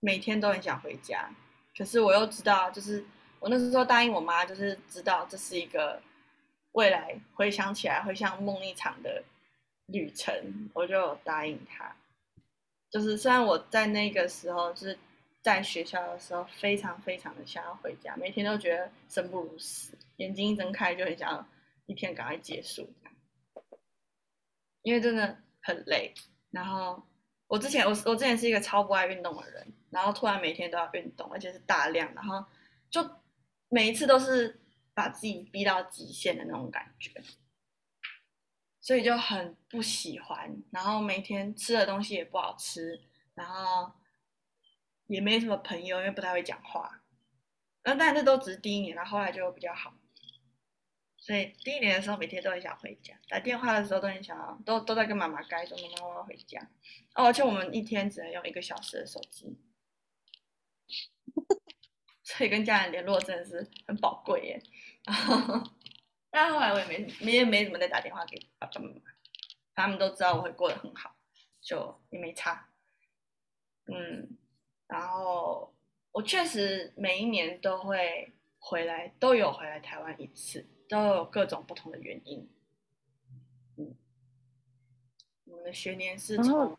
[0.06, 1.28] 每天都很想回家，
[1.76, 3.04] 可是我又知道，就是
[3.40, 6.00] 我那时候答应我妈，就是知道这是一个
[6.70, 9.24] 未来回想起来会像梦一场的
[9.86, 11.96] 旅程，我就答应她。
[12.88, 14.96] 就是虽然我在那个时候就是
[15.42, 21.44] 在学校的时候非常非常的想要回家，每天都觉得生不如死，眼睛一睁开就很想要
[21.86, 22.88] 一天赶快结束，
[24.82, 26.14] 因为真的很累。
[26.52, 27.02] 然后
[27.48, 29.66] 我之前我我之前是一个超不爱运动的人，
[29.96, 32.44] 然后突然每天都要运动，而且是大量，然后
[32.90, 33.02] 就
[33.70, 34.60] 每一次都是
[34.92, 37.10] 把自己逼到极限的那种感觉，
[38.78, 40.54] 所以就很不喜欢。
[40.70, 43.00] 然后每天吃的东西也不好吃，
[43.34, 43.90] 然后
[45.06, 47.00] 也没什么朋友，因为不太会讲话。
[47.84, 49.94] 那但这都只是第一年，然后后来就比较好。
[51.16, 56.60] 所以第一年的时候，每天都很想回家，打电话的时候都很想要，都都在跟妈妈该说妈妈我要回家。
[57.14, 59.58] 哦，而且我们一天只能用一个小时的手机，
[62.26, 64.62] 所以跟家人联络真的是很宝贵耶。
[65.04, 65.62] 然后，
[66.28, 69.00] 但后来我也没没也没怎么再打电话给爸爸妈妈，
[69.76, 71.14] 他们都知道我会过得很好，
[71.60, 72.68] 就也没差。
[73.84, 74.36] 嗯，
[74.88, 75.72] 然后
[76.10, 82.50] 我确实每一年都会回来，都有回来台湾一次，都有各种不同的原因。
[83.76, 83.94] 嗯，
[85.44, 86.76] 我们的学年是从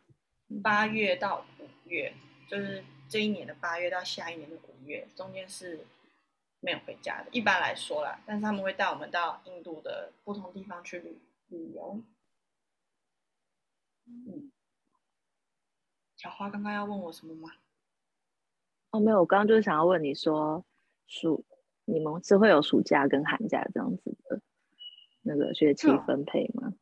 [0.62, 2.14] 八月到五月，
[2.50, 5.86] 就是这一年的八月到下一年的五月，中间是
[6.60, 7.30] 没有回家的。
[7.32, 11.18] 一般来说啦，但是他们会带我们到印度的不同地方去旅
[11.50, 12.02] 旅游。
[14.06, 14.52] 嗯，
[16.16, 17.52] 小花刚刚要问我什么吗？
[18.92, 20.66] 哦，没有，我刚刚就是想要问你说，
[21.06, 21.46] 暑
[21.86, 24.42] 你们是会有暑假跟寒假这样子的
[25.22, 26.74] 那个学期嗯分配吗？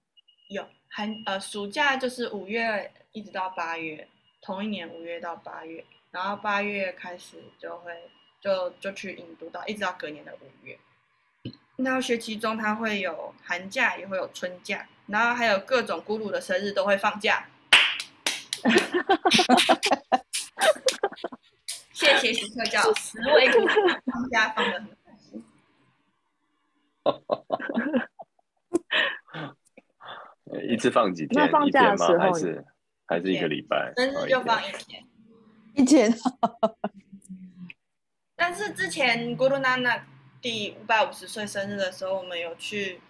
[0.49, 4.07] 有寒呃暑假就是五月一直到八月，
[4.39, 5.83] 同一年五月到八月，
[6.15, 7.91] 然后八月开始就会
[8.39, 10.79] 就就去印度到一直到隔年的五月。
[11.75, 17.47] 那学期中它会有寒假，也会有春假，然后还有各种咕噜的生日都会放假。
[21.91, 23.49] 谢谢徐特教十位
[24.09, 25.43] 放假放的很开心。
[30.69, 31.45] 一次放几天？
[31.45, 31.89] 那放一天吗？
[31.89, 32.65] 假的时候还是
[33.05, 33.91] 还是一个礼拜？
[33.97, 35.03] 生哦日就放一一天。
[35.75, 36.13] 一千
[38.35, 40.01] 但是之前 Guru Nana
[40.41, 43.01] 第五百五十岁生日的时候，我们有去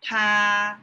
[0.00, 0.80] 他，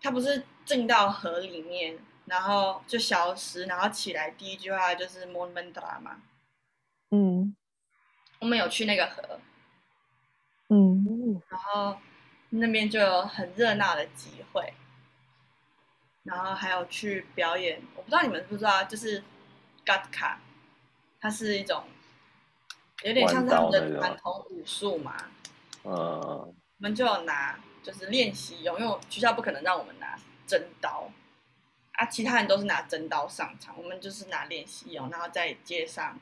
[0.00, 6.22] 他不是进到河里面，然后就消失，然后起来第一句话就是 Mon Mantra 嘛。
[7.10, 7.54] 嗯
[8.40, 9.38] 我们有去那个河，
[10.68, 11.96] 嗯嗯，然后
[12.48, 14.74] 那边就有很热闹的集会，
[16.24, 17.80] 然后还有去表演。
[17.94, 19.22] 我不知道你们知不知道，就是
[19.84, 20.36] Gatka，
[21.20, 21.84] 它是一种
[23.02, 25.16] 有点像是他们的传统武术嘛。
[25.82, 25.90] 呃，
[26.46, 30.16] 我们就有拿就是练习用，因为学校不可能让我们拿
[30.46, 31.10] 真刀
[31.92, 36.18] 啊，其他人都是拿真刀上场，我们就是拿练习用，然后在街上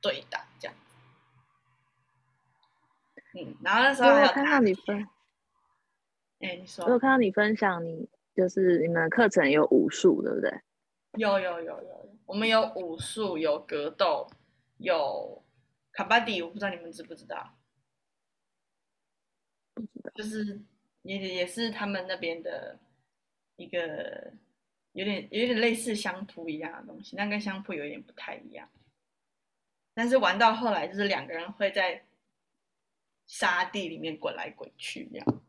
[0.00, 0.74] 对打这样。
[3.34, 5.06] 嗯，然后那时候还有看到你分，
[6.40, 10.62] 哎、你说我有说看到你分享你就是你们的课程有武术，对不对？
[11.18, 14.28] 有有有有有，我们有武术，有格斗，
[14.78, 15.42] 有
[15.92, 17.56] 卡巴迪，我不知道你们知不知道。
[20.14, 20.60] 就是
[21.02, 22.78] 也也是他们那边的
[23.56, 24.32] 一个
[24.92, 28.68] 有点有点类似相扑一样的东西，但跟相扑有点不太一样。
[29.94, 32.04] 但是玩到后来，就是两个人会在
[33.26, 35.42] 沙地里面滚来滚去，这样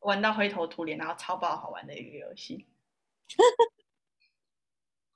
[0.00, 2.66] 玩到灰头土脸，然后超爆好玩的一个游戏。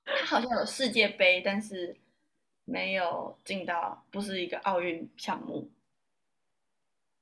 [0.07, 1.95] 它好像有世界杯，但是
[2.65, 5.69] 没有进到，不是一个奥运项目。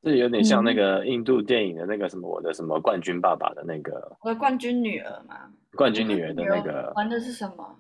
[0.01, 7.75] 这有点像那嗯个印度电影的那个什么我的什么冠军爸爸的那个我的冠军女儿嘛，冠军女儿的那个，玩的是什么？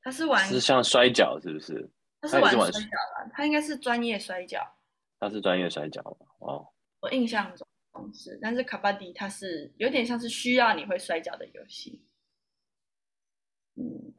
[0.00, 1.86] 他是玩，是像摔跤是不是？
[2.20, 3.30] 他是玩她也是玩摔跤吧？
[3.34, 4.58] 他应该是专业摔跤，
[5.20, 6.66] 他是专业摔跤吗哦，
[7.00, 7.66] 我印象中
[8.14, 8.38] 是。
[8.40, 12.00] 但是卡巴迪他是有点像是需要你会摔跤的游戏。
[13.74, 14.14] 嗯，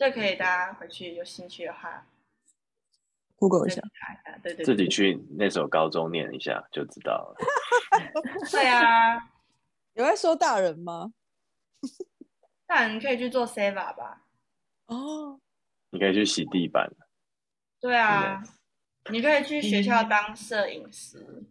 [0.00, 2.06] 这可以大家回去有兴趣的话
[3.36, 3.82] ，Google 一下。
[3.82, 4.38] 查一下。
[4.38, 7.36] 对对对，自己去那所高中念一下就知道了。
[8.50, 9.18] 对啊，
[9.92, 11.12] 有在说大人吗？
[12.66, 14.22] 大人可以去做 Seva 吧？
[14.86, 15.38] 哦，
[15.90, 16.90] 你可以去洗地板，
[17.78, 18.42] 对啊，
[19.12, 21.44] 你可以去学嗯校当摄影师。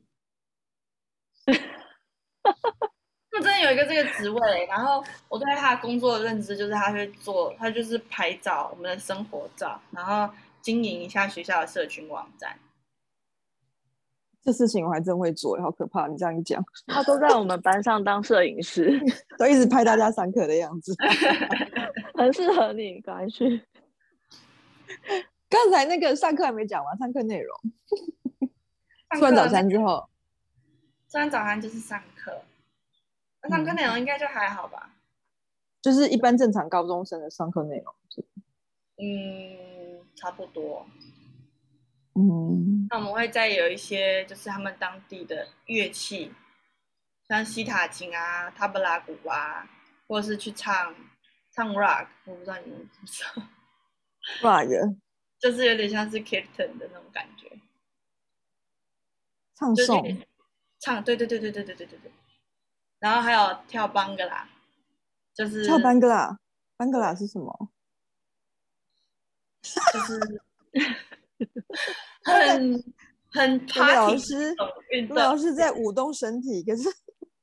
[3.39, 10.29] 那真的有一个这个职位，然后我对他的工作的认知就是他会做，他就是拍照，我们的生活照，然后
[10.61, 12.57] 经营一下学校的社群网站。
[14.41, 16.07] 这事情我还真会做，好可怕！
[16.07, 18.99] 你这样一讲，他都在我们班上当摄影师，
[19.37, 20.93] 都一直拍大家上课的样子。
[22.15, 23.63] 很适合你，赶快去。
[25.49, 27.57] 刚才那个上课还没讲完，上课内容，
[29.15, 30.09] 吃完早餐之后，
[31.09, 32.48] 吃完早餐就是上课，那
[33.47, 34.95] 上课嗯内容应该就还好吧？
[35.81, 37.93] 就是一般正常高中生的上课内容。
[38.97, 40.85] 嗯，差不多。
[42.15, 46.33] 嗯，那我们会再有一些就是他们当地的乐器，
[47.29, 49.69] 像西塔琴啊、塔布拉鼓啊，
[50.07, 50.93] 或者是去唱
[51.51, 53.43] 唱 rock，我不知道你们知不知道，
[54.43, 54.95] 那个
[55.39, 57.49] 就是有点像是 kitten 的那种感觉，
[59.55, 60.25] 唱诵，
[60.79, 62.11] 唱，对对对对对对对对对。
[62.99, 64.47] 然后还有跳邦格拉，
[65.33, 66.37] 就是跳班格拉，
[66.77, 67.69] 班格拉是什么？
[69.61, 70.41] 就是
[72.23, 72.83] 很
[73.31, 74.55] 很卢老师
[75.09, 76.83] 老，师在舞动身体，可是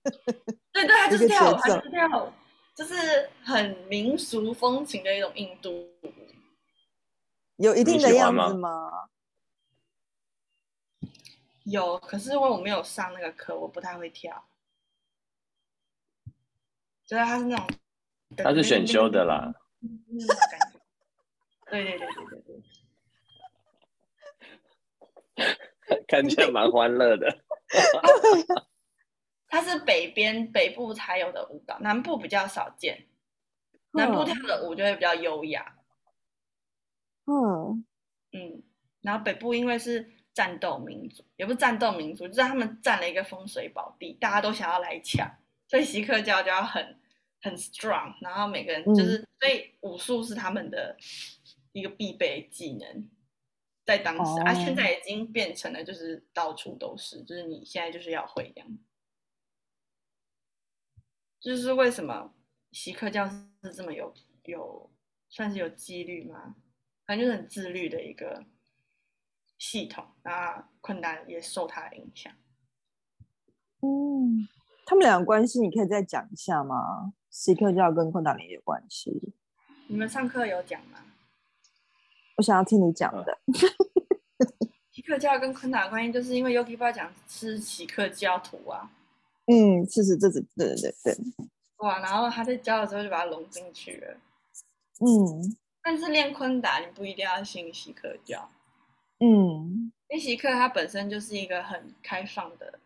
[0.73, 2.33] 对对，他就是跳舞，他就是跳舞，
[2.75, 5.71] 就是很民俗风情的一种印度
[6.03, 6.12] 舞。
[7.57, 8.90] 有一定的样子吗？
[11.64, 14.45] 有，可是因为我没有上那个课，我不太会跳。
[17.07, 17.66] 就是他是那种，
[18.37, 20.78] 他是选修的啦，那种感觉。
[21.70, 22.41] 对对对对对
[25.37, 25.57] 对。
[26.09, 27.39] 看起来蛮欢乐的。
[29.49, 33.07] 它是北边北部才有的舞蹈，南部比较少见。
[33.93, 35.76] 南部嗯跳的舞就会比较优雅，
[37.24, 37.87] 嗯，
[38.33, 38.62] 嗯，
[39.01, 45.26] 然后北部因为是战斗民族，也不是战斗民族，就是他们占了一个风水宝地，大家都想要来抢，
[45.69, 47.01] 所以锡克教就要很
[47.43, 50.97] 很 strong，然后每个人就是，所以武术是他们的
[51.73, 53.11] 一个必备技能，
[53.85, 58.79] 在当时、啊，哦现在已经变成了就是到处都是，就是你现在就是要会这样，
[61.41, 62.35] 就是为什么
[62.73, 64.14] 锡克教是这么有
[64.45, 64.91] 有
[65.29, 66.57] 算是有纪律吗？
[67.07, 68.45] 反正就是很自律的一个
[69.59, 72.35] 系统，那困难也受它的影响。
[73.81, 74.49] 嗯，
[74.87, 77.12] 他们俩的关系你可以再讲一下吗？
[77.28, 79.34] 锡克教跟昆达里有关系。
[79.89, 81.01] 你们上课有讲吗？
[82.37, 83.39] 我想要听你讲的。
[84.93, 88.89] 锡克教跟昆达的关系，就是因为 Yogi 爸讲是锡克教徒啊。
[89.47, 91.16] 嗯，是是，这是对对对对。
[91.78, 94.16] 哇，然后他在教的时候就把他融进去了。
[95.01, 98.49] 嗯，但是练昆达，你不一定要信锡克教。
[99.18, 102.78] 嗯，因为锡克它本身就是一个很开放的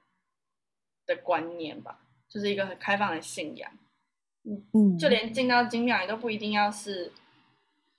[1.14, 1.98] 的观念吧，
[2.28, 3.70] 就是一个很开放的信仰。
[4.44, 7.12] 嗯嗯，就连进到精庙，也都不一定要是，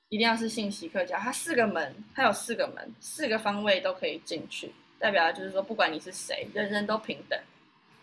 [0.09, 1.17] 一定要是信锡克教。
[1.17, 7.39] 它四个门，它有四个门，四个方位都可以进去，代表就是说，不管你是谁，人人都平等，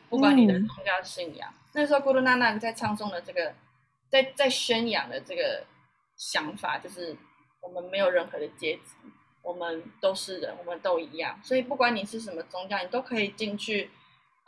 [0.09, 1.53] 不管你的宗教信仰。
[1.73, 3.53] 那时候咕噜娜娜在唱诵的这个，
[4.09, 5.65] 在在宣扬的这个
[6.17, 7.17] 想法，就是
[7.61, 8.93] 我们没有任何的阶级，
[9.43, 11.39] 我们都是人，我们都一样。
[11.43, 13.91] 所以不管你是什么宗教，你都可以进去，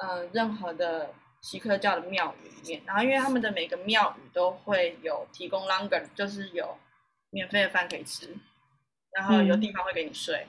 [0.02, 1.14] 呃，任何的。
[1.42, 6.76] 锡克教的庙宇里面，然后因为他们的每个庙宇都会有提供 longer，就是有
[7.30, 8.36] 免费的饭可以吃，
[9.12, 10.46] 然后有地方会给你睡。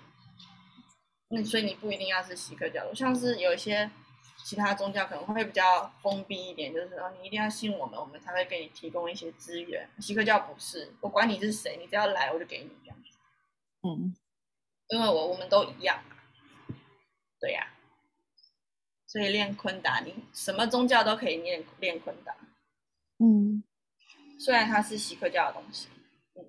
[1.29, 3.89] 嗯，所以你不一定要是锡克教的，像是有一些
[4.43, 9.89] 其他宗教可能会比较封闭一点，就是说你一定要信我们，我们才会给你提供一些资源。
[9.99, 13.17] 锡克教不是，我管你是谁，你只要来我就给你这样子。
[13.83, 14.13] 嗯，
[14.89, 16.03] 因为我我们都一样。
[17.39, 17.65] 对呀。
[19.11, 22.33] 所以练昆达，你什么宗教都可以练练昆达。
[23.17, 23.61] 嗯，
[24.39, 25.89] 虽然它是锡克教的东西。
[26.35, 26.45] 嗯。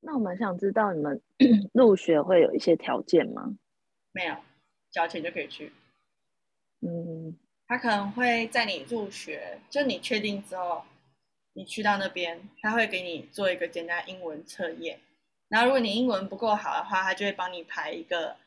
[0.00, 1.22] 那我们想知道你们
[1.72, 3.56] 入学会有一些条件吗？
[4.10, 4.34] 没有，
[4.90, 5.72] 交钱就可以去。
[6.80, 7.38] 嗯。
[7.68, 10.82] 他可能会在你入学，就你确定之后，
[11.52, 14.98] 你去到那边，他会给你做一个简单英文测验。
[15.46, 18.41] 然后如果你英文不够好的话，他就会帮你排一个。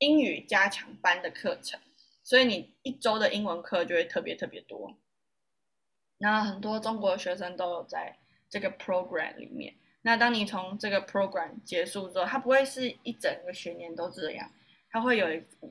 [0.00, 1.78] 英语加强班的课程，
[2.24, 4.96] 所以你一周的英文课就会特别特别多。
[6.16, 9.74] 那很多中国学生都有在这个 program 里面。
[10.00, 14.50] 那当你从这个 program 结束之后，它不会是一整个学年都这样，
[14.90, 15.26] 它会有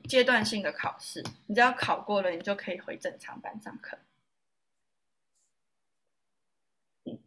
[0.08, 1.24] 阶段性的考试。
[1.46, 3.98] 你只要考过了，你就可以回正常班上课。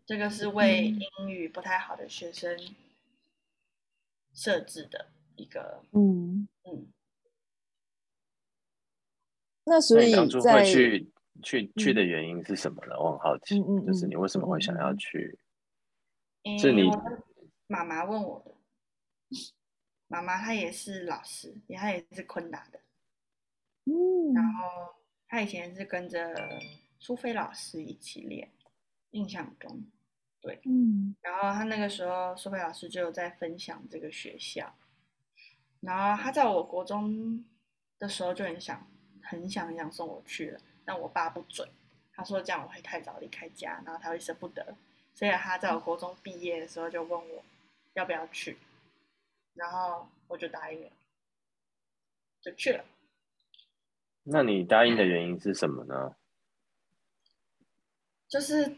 [0.05, 2.57] 这个是为英语不太好的学生
[4.33, 5.07] 设置的。
[5.35, 6.92] 一个嗯嗯，
[9.65, 11.11] 那所以当初会去
[11.41, 12.99] 去去的原因是什么呢？
[12.99, 15.39] 我很好奇，嗯嗯，就是你为什么会想要去？
[16.59, 16.89] 是你
[17.67, 18.53] 妈妈问我的，
[20.07, 22.79] 妈妈她也是老师，也她也是昆达的，
[23.85, 24.93] 嗯，然后
[25.27, 26.35] 她以前是跟着
[26.99, 28.51] 苏菲老师一起练，
[29.11, 29.85] 印象中
[30.41, 34.75] 对，嗯，然后她那个时候苏菲老师就有在分享这个学校。
[35.85, 37.43] 然后他在我国中
[37.99, 38.89] 的时候就很想，
[39.33, 41.67] 很想很想送我去了，但我爸不准，
[42.13, 44.75] 他说这样我会太早离开家，然后他会舍不得，
[45.13, 47.43] 所以他在我国中毕业的时候就问我
[47.93, 48.57] 要不要去，
[49.55, 50.91] 然后我就答应了，
[52.41, 52.85] 就去了。
[54.23, 56.15] 那你答应的原因是什么呢？
[58.29, 58.75] 就是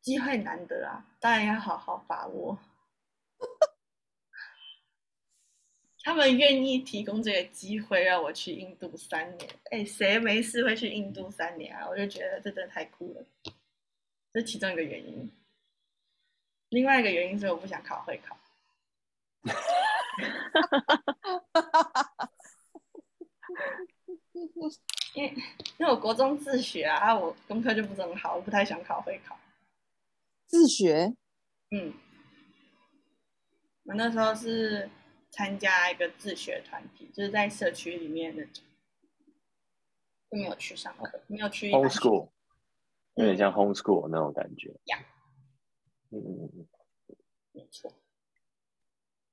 [0.00, 2.58] 机会难得啊，当然要好好把握。
[6.04, 11.88] 他们愿意提供这个机会让我去印度三年，哎，谁没事会去印度三年啊？
[11.88, 13.24] 我就觉得这真的太酷了，
[14.30, 15.32] 这是其中一个原因。
[16.68, 18.36] 另外一个原因是我不想考会考。
[25.14, 25.34] 因为
[25.78, 29.38] 因为我国中自学啊，我功课就不是很好，我不太想考会考。
[30.48, 31.14] 自学？
[31.70, 31.94] 嗯，
[33.84, 34.90] 我那时候是。
[35.36, 38.62] 参加一个自学团体，就是在社区里面那种，
[40.30, 42.28] 就没有去上课，没有去 home school，
[43.14, 44.68] 有点像 home school 那种感觉。
[44.84, 45.04] 呀，
[46.10, 46.66] 嗯嗯嗯，
[47.50, 47.92] 没错。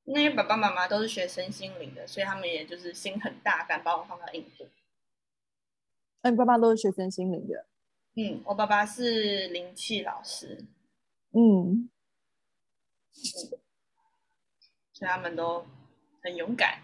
[0.05, 4.67] 那些爸爸妈妈都是学身心灵的，所以他们也就是心很大，敢把我放到印度。
[6.23, 7.67] 那你爸爸都是学身心灵的？
[8.15, 10.65] 嗯，我爸爸是灵气老师。
[11.29, 11.91] 嗯，
[14.91, 15.63] 所以他们都。
[16.21, 16.79] 很勇敢，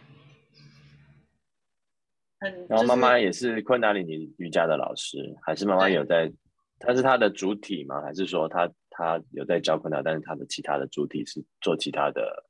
[2.39, 2.67] 很。
[2.67, 6.31] 然后妈妈也是昆达里尼瑜伽的老师，还是妈妈有在？
[6.79, 8.03] 她是她的主体吗？
[8.03, 12.45] 还是说她她有在教昆达，但是她的其他的主体是做其他的？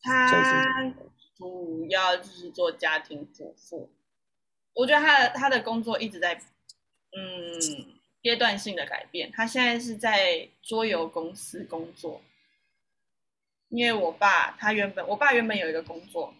[0.00, 0.90] 她
[1.36, 3.92] 主要就是做家庭主妇。
[4.72, 6.34] 我觉得他的他的工作一直在
[7.14, 7.60] 嗯
[8.22, 9.30] 阶段性的改变。
[9.32, 12.22] 他现在是在桌游公司工作。
[13.68, 16.34] 因为我爸他原本，我爸原本有一个工作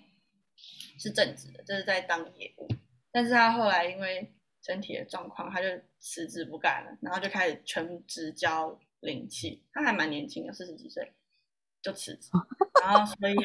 [0.99, 2.67] 是正职的，就是在当业务，
[3.13, 5.69] 但是他后来因为身体的状况，他就
[5.99, 9.63] 辞职不干了，然后就开始全职教灵气。
[9.73, 11.13] 他还蛮年轻的，四十几岁
[11.83, 12.31] 就辞职，
[12.83, 13.37] 然后所以，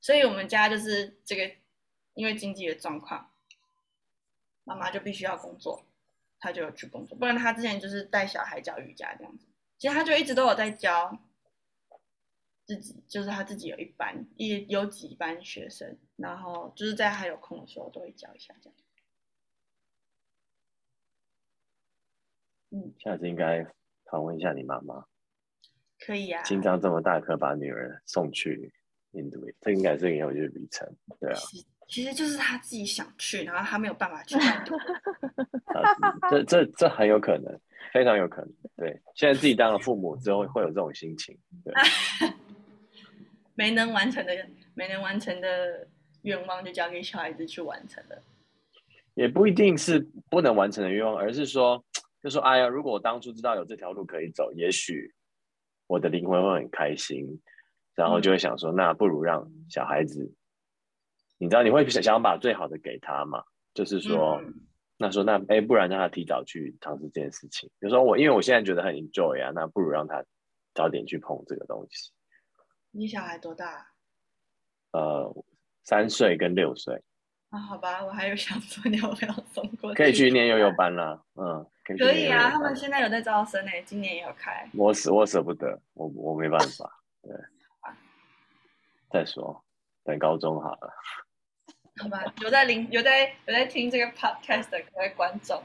[0.00, 1.50] 所以我们家就是这个，
[2.12, 3.30] 因为经济的状况，
[4.64, 5.84] 妈妈就必须要工作，
[6.38, 9.46] 他就有去工作，不然他之前就是带小孩教瑜伽这样子。
[9.78, 11.18] 其实他就一直都有在教。
[12.66, 18.76] 自己就是他自己有一班，也有几班学生，然后就是在他有空的时候都会教一下这样。
[22.70, 23.64] 嗯，下次应该
[24.10, 25.04] 访问一下你妈妈。
[26.00, 26.42] 可以啊。
[26.42, 28.74] 心脏这么大颗，把女儿送去
[29.12, 30.92] 印度，这应该是很有趣的旅程。
[31.20, 31.38] 对啊。
[31.86, 34.34] 其实就是他自己想去，然后他没有办法去。
[36.28, 37.60] 这这这很有可能，
[37.92, 38.52] 非常有可能。
[38.76, 41.38] 对，现在自己当了父母之后会有这种心情。
[41.64, 41.72] 对。
[43.56, 44.32] 没能完成的，
[44.74, 45.88] 没能完成的
[46.22, 48.22] 愿望，就交给小孩子去完成了。
[49.14, 49.98] 也不一定是
[50.30, 51.82] 不能完成的愿望，而是说，
[52.22, 55.12] 就说，哎呀，如果我当初知道有这条路可以走，也许
[55.86, 57.26] 我的灵魂会很开心，
[57.94, 60.30] 然后就会想说，那不如让小孩子，
[61.38, 63.42] 你知道，你会想想把最好的给他嘛？
[63.72, 64.38] 就是说，
[64.98, 67.70] 那说那哎，不然让他提早去尝试这件事情。
[67.80, 70.22] 就说我因为我现在觉得很 enjoy 啊，那不如让他
[70.74, 72.10] 早点去碰这个东西。
[72.96, 73.88] 你小孩多大？
[74.92, 75.30] 呃，
[75.84, 77.02] 三岁跟六岁。
[77.50, 79.96] 啊，好吧，我还有想说你要不要送过去？
[80.02, 84.68] 可以去念悠悠班啦，嗯，可以啊，他们现在有在招生呢，今年也有开。
[84.72, 86.90] 我舍我舍不得，我我没办法，
[87.22, 87.32] 对。
[89.12, 89.62] 再说，
[90.02, 90.92] 等高中好了。
[91.98, 95.62] 好吧，有在聆有在有在听这个 podcast 的各位观众，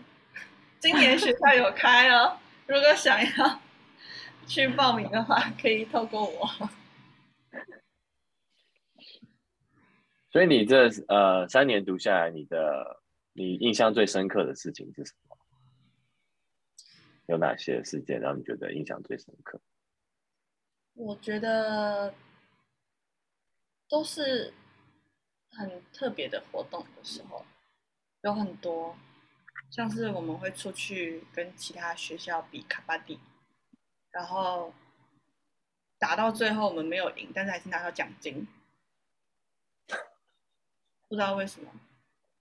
[0.79, 3.59] 今年学校有开哦，如果想要
[4.45, 6.69] 去报名的话，可以透过我。
[10.31, 13.01] 所以你这呃三年读下来，你的
[13.33, 15.37] 你印象最深刻的事情是什么？
[17.27, 19.59] 有哪些事件让你觉得印象最深刻？
[20.93, 22.13] 我觉得
[23.89, 24.53] 都是
[25.51, 27.45] 很特别的活动的时候，
[28.23, 28.95] 有很多，
[29.69, 33.19] 像是我们会出去跟其他学校比卡巴迪，
[34.11, 34.73] 然后
[35.99, 38.47] 打到最后我们没有赢，但是还是拿到奖金。
[41.11, 41.69] 不知道为什么，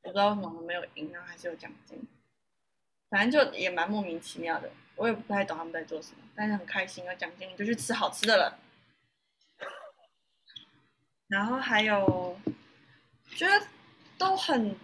[0.02, 1.98] 我不知道为什么我没有赢，然后还是有奖金，
[3.08, 8.60] 反正就也蛮莫名其妙的，我也不太懂他们在做什么，但是很开心有奖金，就去吃好吃的了。
[11.26, 12.38] 然后还有，
[13.34, 13.66] 觉得
[14.16, 14.76] 都很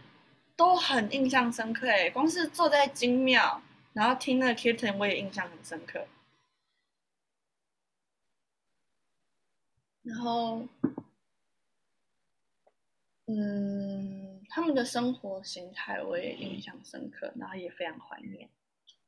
[0.57, 3.63] 都很印象深刻哎，光是坐在金庙，
[3.93, 6.09] 然后听那个 kitten，我也印象很深刻。
[10.03, 10.67] 然后。
[13.27, 18.49] 嗯，他们的生活形态我也印象深刻，然后也非常怀念，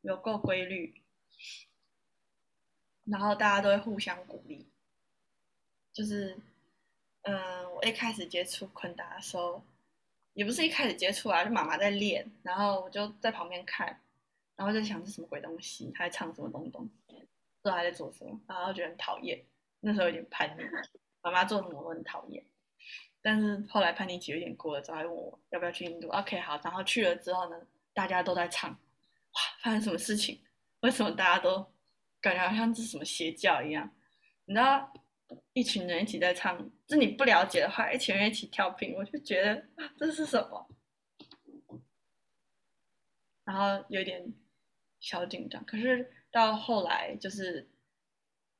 [0.01, 1.01] 有够规律，
[3.05, 4.67] 然后大家都会互相鼓励。
[5.93, 6.37] 就是，
[7.23, 9.63] 嗯，我一开始接触昆达的时候，
[10.35, 14.01] 也不是一开始接触啊，就妈妈在练，然后我就在旁边看，
[14.57, 19.41] 然后就想是什么鬼东西，他在唱什么东东，不知道他在做什么，然后觉得很讨厌，
[19.79, 20.63] 那时候有点叛逆，
[21.23, 22.45] 妈妈做什么我很讨厌。
[23.21, 26.09] 但是后来叛逆期有点过了，之后还问我要不要去印度。
[26.09, 27.61] OK，好，然后去了之后呢，
[27.93, 30.41] 大家都在唱，哇，发生什么事情？
[30.81, 31.67] 为什么大家都
[32.21, 33.93] 感觉好像是什么邪教一样？
[34.45, 34.93] 你知道，
[35.53, 39.67] 一群人一起在唱，这你不了解的话，一群人一起跳频，我就觉得
[39.99, 40.69] 这是什么？
[43.45, 44.33] 然后有点
[45.01, 45.63] 小紧张。
[45.65, 47.69] 可是到后来就是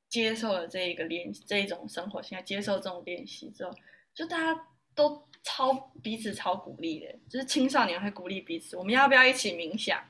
[0.09, 3.73] 接受了这一个练这一种生活，现在接受这种练习之后。
[4.19, 8.75] 就大家都超彼此超鼓励的，就是青少年会鼓励彼此。
[8.75, 10.03] 我们要不要一起冥想？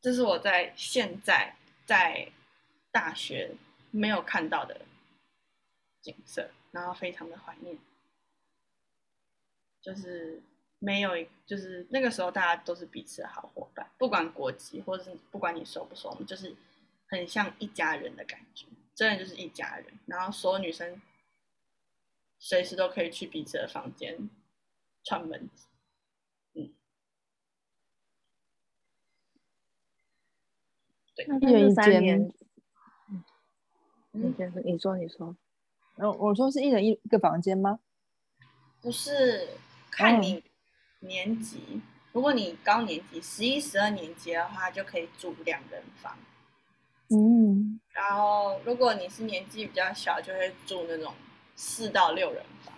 [0.00, 2.30] 这是我在现在在
[2.92, 3.56] 大学
[3.90, 4.82] 没有看到的
[6.00, 7.76] 景色，然后非常的怀念。
[9.82, 10.40] 就是
[10.78, 11.10] 没有，
[11.44, 16.54] 就是那个时候大家都是彼此的好伙伴，不管国籍或者是不管你熟不熟，我们就是
[17.08, 19.86] 很像一家人的感觉，真的就是一家人。
[20.06, 21.02] 然后所有女生。
[22.46, 24.28] 随时都可以去彼此的房间
[25.02, 25.66] 串门子，
[26.52, 26.74] 嗯，
[31.16, 32.32] 对，一人一间。
[34.12, 35.34] 嗯，你说，你说，
[35.96, 37.80] 然后我说是一人一一个房间吗？
[38.82, 39.48] 不是，
[39.90, 40.44] 看你
[41.00, 41.80] 年级。
[42.12, 46.18] 如果你高年级，十一、十二年级的话，就可以住两人房。
[47.08, 51.14] 嗯，然后如果你是年纪比较小，就会住那种。
[51.56, 52.74] 四到六人房，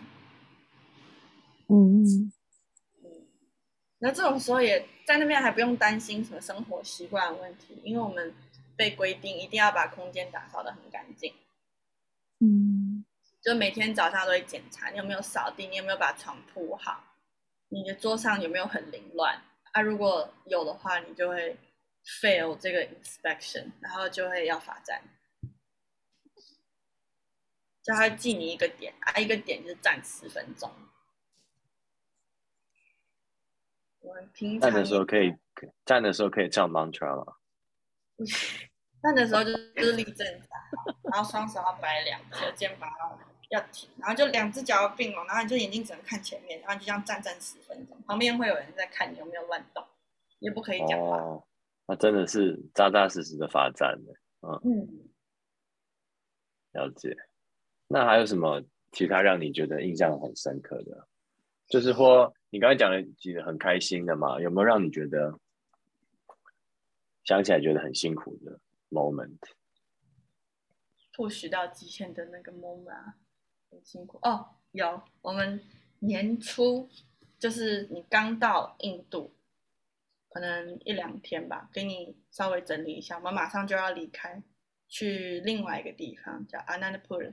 [1.69, 2.33] 嗯嗯
[3.99, 8.35] 那这种时候也在那边还不用担心什么生活习惯问题，因为我们
[8.77, 11.33] 被规定一定要把空间打扫的很干净。
[12.41, 13.05] 嗯，
[13.43, 17.03] 就每天早上都会检查你有没有扫地，你有没有把床铺好，
[17.69, 19.41] 你的桌上有没有很凌乱
[19.73, 19.81] 啊？
[19.81, 21.57] 如果有的话，你就会
[22.05, 25.03] fail 这个 inspection，然后就会要罚站，
[27.87, 30.69] 叫他记你一个点啊，一个点就是站十分钟。
[34.01, 35.33] 我们平常站的时候可以
[35.85, 37.35] 站的时候可以唱 mantra 吗？
[39.01, 40.49] 站的时候就是就是立正站，
[41.13, 42.91] 然后双手要摆两侧，肩膀
[43.51, 49.87] 要要挺，然后就两只脚要并拢，然后你就眼睛只能看前面，然后就这样站站十分钟，旁边会有人在看你有没有乱动，
[50.41, 51.19] 也不可以讲话。
[51.19, 51.47] 哦，
[51.87, 54.13] 那真的是扎扎实实的罚站的。
[54.41, 55.09] 嗯嗯，
[56.73, 57.17] 了解。
[57.89, 58.63] 那还有什么
[58.93, 61.09] 其他让你觉得印象很深刻的？
[61.69, 65.39] 就是说你刚才讲的几个很开心的嘛，有没有让你觉得
[67.25, 68.61] 想起来觉得很辛苦的
[68.91, 73.17] moment？push 到极限的那个 moment 啊，
[73.71, 74.51] 很辛苦哦。
[74.73, 75.61] 有，我们
[76.01, 76.89] 年初
[77.39, 79.35] 就是你刚到印度，
[80.29, 84.43] 可能一两天吧，给你稍微整理一下，我们马上就要离开，
[84.89, 87.33] 去另外一个地方叫 Anandpur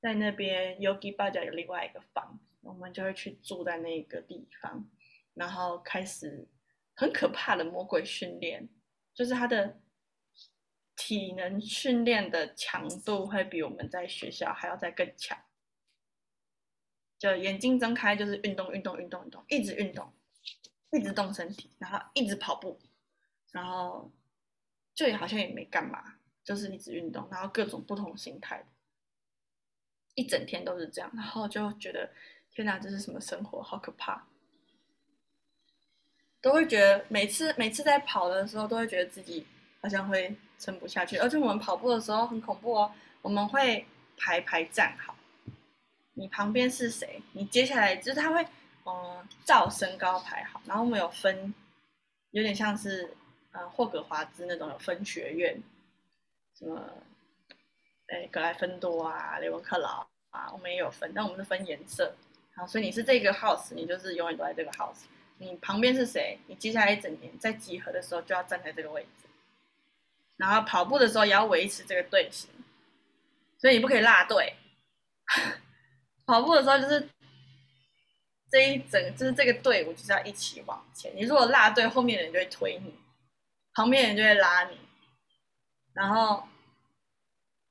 [0.00, 4.88] 在那边 Yogi Baja 有另外一个房，我们就会去住在那个地方，
[5.34, 6.48] 然后开始
[6.94, 8.68] 很可怕的魔鬼训练，
[9.14, 9.80] 就是他的。
[11.02, 15.36] 体能训练的强度会比我们在学校还要再更强。
[17.18, 20.12] 就眼睛睁开就是运动运动运动运动，一直运动，
[20.92, 22.78] 一直动身体，然后一直跑步，
[23.50, 24.12] 然后
[24.94, 28.62] 就也好像也没干嘛，就是一直运动，然后各种不同形态，
[30.14, 32.10] 一整天都是这样，然后就觉得
[32.52, 34.26] 天哪，这是什么生活，好可怕！
[36.40, 39.46] 都会觉得每次每次在跑的时候，都会觉得自己
[39.80, 40.36] 好像会。
[40.60, 42.92] 撑不下去，而且我们跑步的时候很恐怖哦。
[43.22, 43.82] 我们会
[44.18, 45.16] 排排站好，
[46.12, 47.22] 你旁边是谁？
[47.32, 48.46] 你接下来就是他会，
[48.84, 50.60] 嗯，照身高排好。
[50.66, 51.54] 然后我们有分，
[52.32, 53.16] 有点像是，
[53.52, 55.58] 呃，霍格华兹那种有分学院，
[56.58, 56.92] 什么，
[58.10, 62.14] 哎，格莱芬多啊，雷文克劳啊，我们也有分，但我们是分颜色。
[62.56, 65.04] 好，所以你是这个 house，你就是永远都在这个 house。
[65.38, 66.38] 你旁边是谁？
[66.48, 69.28] 你接下来一整年在集合的时候就要站在这个位置。
[70.36, 72.50] 然后跑步的时候也要维持这个队形，
[73.58, 74.54] 所以你不可以落队。
[76.26, 77.08] 跑步的时候就是
[78.50, 81.14] 这一整，就是这个队伍就是要一起往前。
[81.14, 82.98] 你如果落队，后面的人就会推你，
[83.74, 84.78] 旁边的人就会拉你。
[85.92, 86.48] 然后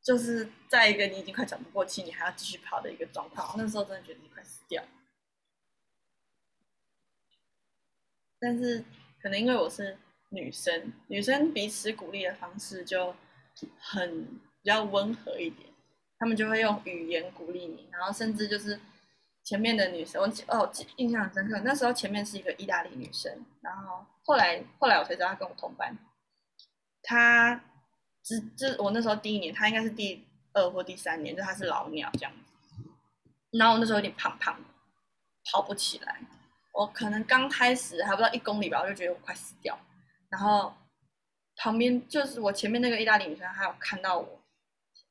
[0.04, 3.56] 就是在一个你已经快喘不过气，你还要继续跑的一个状况。
[3.58, 4.84] 那时候真的觉得你快死掉。
[8.40, 8.84] 但是
[9.22, 9.98] 可能因为我是。
[10.32, 13.16] 女生，女生彼此鼓励的方式就
[13.80, 14.28] 很
[14.62, 15.68] 比较温和一点，
[16.20, 18.80] 他们就会用语言鼓励你，然后甚至就是
[19.44, 25.98] 前面的女生，我哦印象很深刻，那时候前面是一个意大利女生，然后后来后来我才知道她跟我同班，
[27.02, 27.60] 她
[28.30, 30.24] 这这我那时候第一年，他应该是第
[30.54, 32.54] 二或第三年，就他是老鸟这样子，
[33.58, 34.70] 然后我那时候有点胖胖的，
[35.52, 36.22] 跑不起来，
[36.74, 39.76] 我可能刚开始还不到一公里吧，我就觉得我快死掉。
[40.30, 40.72] 然后
[41.56, 44.40] 旁边就是我前面那个意大利女生，她有看到我，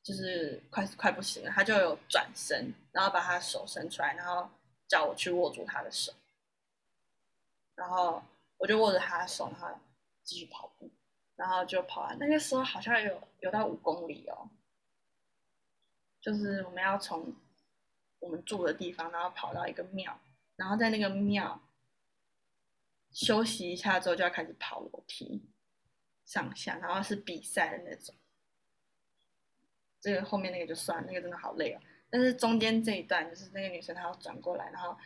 [0.04, 4.48] 就是快快不行了，她就有转身，然后把她手伸出来，然后
[4.86, 6.12] 叫我去握住她的手，
[7.74, 8.22] 然后
[8.58, 9.76] 我就握着她的手，然后
[10.22, 10.88] 继续跑步，
[11.38, 12.18] 然后就跑完。
[12.18, 14.50] 那个时候好像有有到五公里哦，
[16.20, 17.34] 就是我们要从
[18.18, 20.20] 我们住的地方，然后跑到一个庙，
[20.56, 21.58] 然后在那个庙。
[23.10, 25.42] 休息一下之后就要开始跑楼梯，
[26.26, 28.14] 上下，然后是比赛的那种。
[29.98, 31.80] 这个后面那个就算，那个真的好累哦。
[32.10, 34.96] 但是中间这一段就是那个女生她要转过来，然后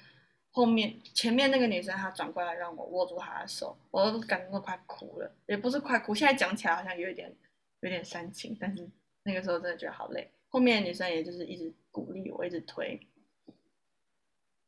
[0.52, 7.34] 后面前面那个女生她转过来让我握住她的手，我都感觉都快哭了，也不是快哭，现在讲起来好像有一点
[7.80, 8.88] 有点煽情，但是
[9.24, 10.30] 那个时候真的觉得好累。
[10.48, 13.00] 后面的女生也就是一直鼓励我，一直推，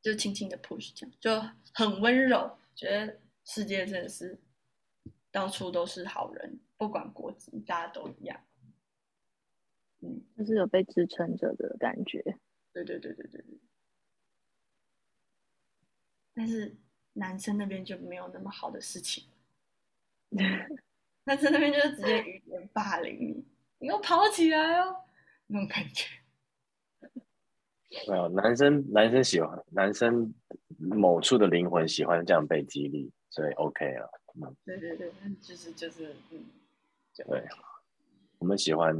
[0.03, 3.17] 就轻轻的 push 这样，就很温柔，觉得。
[3.47, 4.39] 世界真的是
[5.31, 8.41] 到处都是好人，不管国籍，大家都一样。
[10.01, 12.23] 嗯，就是有被支撑着的感觉。
[12.73, 13.59] 对对对对对对。
[16.35, 16.77] 但是
[17.15, 19.25] 男生那边就没有那么好的事情，
[21.25, 23.45] 男生那边就是直接语言霸凌你，
[23.79, 24.97] 你给我跑起来哦，
[25.47, 26.07] 那种感觉。
[28.09, 30.35] 没有男生，男生喜欢男生
[30.79, 34.11] 某处的灵魂喜欢这样被激励，所以 OK 了。
[34.35, 36.45] 嗯，对对对，就是就是嗯，
[37.15, 37.45] 对，
[38.39, 38.93] 我们喜欢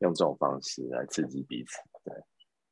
[0.00, 1.78] 用这种方式来刺激彼此。
[2.02, 2.12] 对，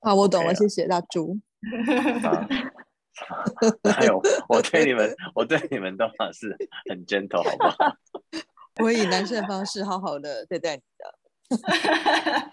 [0.01, 1.39] 好，我懂了，谢谢大猪。
[3.95, 6.57] 还有，我对你们，我对你们都是
[6.89, 7.97] 很 gentle，好不好？
[8.83, 11.19] 我以男生的方式好好的对待你的。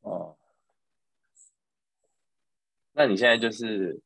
[0.00, 0.38] 哦，
[2.92, 4.00] 那你现在就是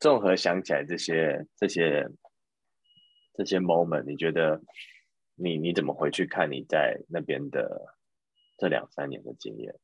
[0.00, 2.10] 综合想起来这些、这些、
[3.34, 4.60] 这些 moment，你觉得
[5.36, 7.94] 你你怎么回去看你在那边的
[8.56, 9.78] 这两三年的经验？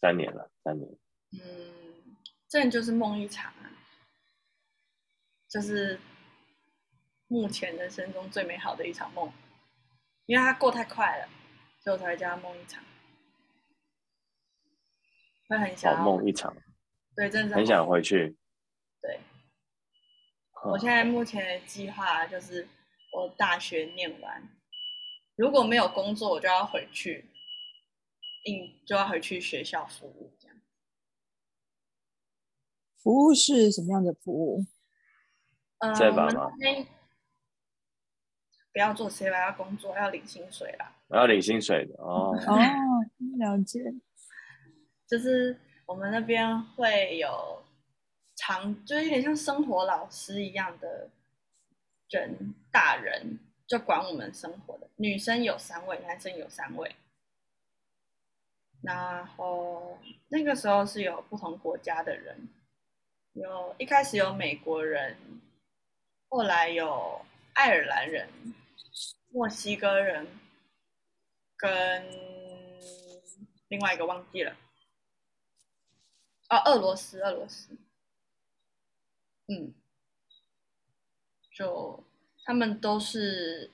[0.00, 0.90] 三年了，三年。
[1.32, 2.16] 嗯，
[2.48, 3.70] 这就是梦一场啊，
[5.48, 6.00] 就是
[7.28, 9.32] 目前人生中最美好的一场梦，
[10.26, 11.28] 因为它过太快了，
[11.78, 12.82] 所以我才会叫它梦一场。
[15.48, 16.56] 会很想梦一场，
[17.16, 18.36] 对，真的很想回去。
[19.00, 19.20] 对，
[20.64, 22.68] 我现在目前的计划就是
[23.12, 24.48] 我大学念完，
[25.34, 27.28] 如果没有工作，我就要回去，
[28.44, 30.36] 应就要回去学校服务。
[33.02, 34.64] 服务是什么样的服务？
[35.78, 36.86] 呃，我们
[38.72, 40.94] 不要做 C Y，要工作，要领薪水啦。
[41.08, 42.36] 我要领薪水的哦。
[42.46, 42.56] 哦，
[43.38, 43.80] 了解。
[45.08, 47.62] 就是我们那边会有
[48.36, 51.10] 长，就是有点像生活老师一样的
[52.10, 54.88] 人，大人就管我们生活的。
[54.96, 56.94] 女生有三位，男生有三位。
[58.82, 59.98] 然后
[60.28, 62.48] 那个时候是有不同国家的人。
[63.40, 65.16] 有一开始有美国人，
[66.28, 67.24] 后来有
[67.54, 68.28] 爱尔兰人、
[69.30, 70.26] 墨西哥人，
[71.56, 72.06] 跟
[73.68, 74.54] 另外一个忘记了，
[76.48, 77.78] 啊，俄罗斯，俄罗斯，
[79.46, 79.72] 嗯，
[81.50, 82.04] 就
[82.44, 83.70] 他们都是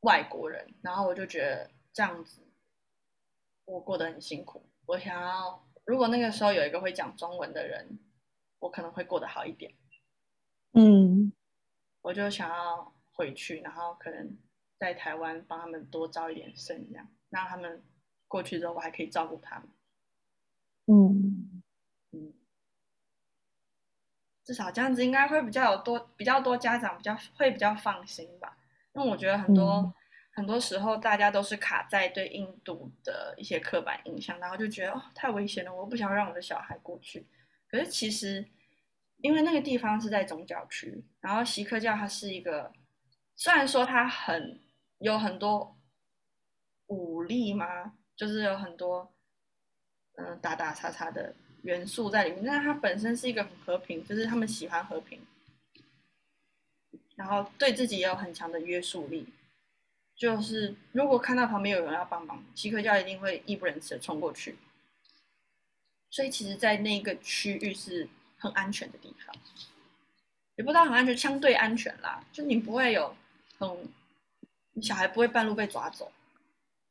[0.00, 2.40] 外国人，然后我就觉得这样子，
[3.66, 5.62] 我过得很辛苦，我想要。
[5.84, 7.98] 如果那个时候有一个会讲中文的人，
[8.58, 9.74] 我可能会过得好一点。
[10.72, 11.32] 嗯，
[12.02, 14.36] 我就想要回去，然后可能
[14.78, 17.82] 在台湾帮他们多招一点生，这样让他们
[18.26, 19.68] 过去之后，我还可以照顾他们。
[20.86, 21.62] 嗯
[22.12, 22.32] 嗯，
[24.42, 28.56] 至少这样子应该会比较有多比较多家长比较会比较放心吧，
[28.94, 29.94] 因为我觉得很多。
[30.36, 37.24] 很多时候，大家都是卡在对印度的一些刻板印象，然后就觉得哦，太危险了，我不想让我的小孩过去。
[37.68, 38.44] 可是其实，
[39.18, 42.72] 因为那个地方是在宗教区，然后锡克教它是一个，
[43.36, 44.60] 虽然说它很
[44.98, 45.78] 有很多
[46.88, 49.14] 武力嘛，就是有很多
[50.16, 51.32] 嗯打打杀杀的
[51.62, 55.20] 元素在里面，但是它本身是一个很和平，就是他们喜欢和平，
[57.14, 59.28] 然后对自己也有很强的约束力。
[60.16, 64.56] 就是如果看到旁边有人要帮忙，锡克教一定会义不容辞的冲过去。
[66.10, 68.08] 所以其实，在那个区域是
[68.38, 69.34] 很安全的地方，
[70.54, 72.24] 也不知道很安全，相对安全啦。
[72.32, 73.16] 就你不会有
[73.58, 73.88] 很，
[74.74, 76.12] 你小孩不会半路被抓走。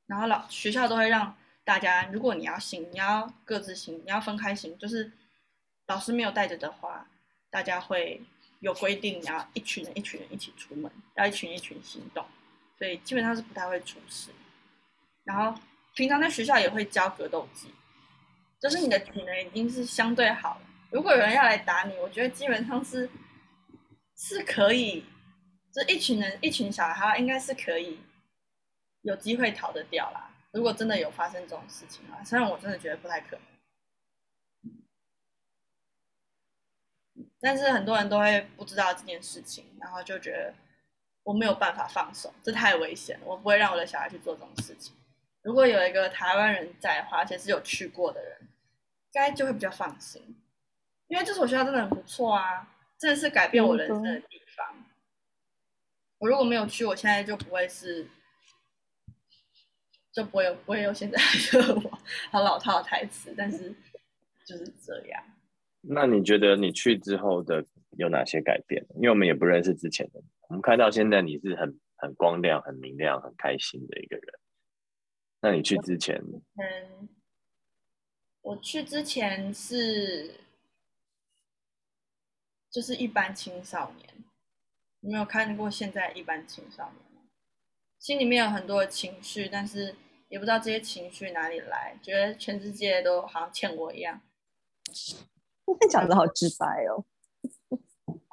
[0.08, 5.10] 然后老学校都会让大家，如果你要行，你要各自行，你要分开行，就是
[5.88, 7.08] 老师没有带着的话，
[7.50, 8.22] 大家会
[8.60, 12.26] 有规定，你要一群人一群人一起出门，要一群一群行动。
[12.84, 14.30] 所以基本上是不太会出事，
[15.24, 15.58] 然后
[15.96, 17.74] 平常在学校也会教格斗技，
[18.60, 20.62] 就是你的体能已经是相对好了。
[20.92, 23.10] 如果有人要来打你，我觉得基本上是
[24.18, 25.06] 是可以，
[25.72, 28.02] 这一群人一群小孩应该是可以
[29.04, 30.36] 有机会逃得掉啦。
[30.52, 33.38] 如果真的有发生这种事情啊，虽然我真的觉得不太可
[34.66, 34.76] 能，
[37.40, 40.54] 但是很多人都会不知道这件事情，然后就觉得。
[41.24, 43.26] 我没有办法放手，这太危险了。
[43.26, 44.94] 我不会让我的小孩去做这种事情。
[45.42, 48.48] 如果有一个台湾人在的话，而且是有去过的人，应
[49.14, 50.22] 该就会比较放心。
[51.08, 52.68] 因为这所学校真的很不错啊，
[52.98, 54.86] 真的是改变我人生的地方。
[56.20, 58.08] 我如果没有去，我现在就不会是，
[60.14, 61.18] 就不会有不会有现在
[61.52, 62.00] 的我。
[62.32, 63.74] 好老套的台词，但是
[64.46, 65.24] 就是这样。
[65.82, 67.66] 那你觉得你去之后的
[67.98, 68.86] 有哪些改变？
[68.96, 70.22] 因为我们也不认识之前的。
[70.54, 74.40] 我们看到现在你是很很光亮、很明亮、很开心的一个人。
[75.42, 76.16] 那你去之前，
[76.58, 77.10] 嗯，
[78.44, 80.36] 我去之前是
[82.70, 84.08] 就是一般青少年。
[85.00, 87.28] 你没有看过现在一般青少年吗？
[87.98, 89.96] 心里面有很多的情绪，但是
[90.30, 94.22] 也不知道这些情绪哪里来，觉得全世界都好像欠我一样。
[95.90, 97.04] 讲的好直白哦。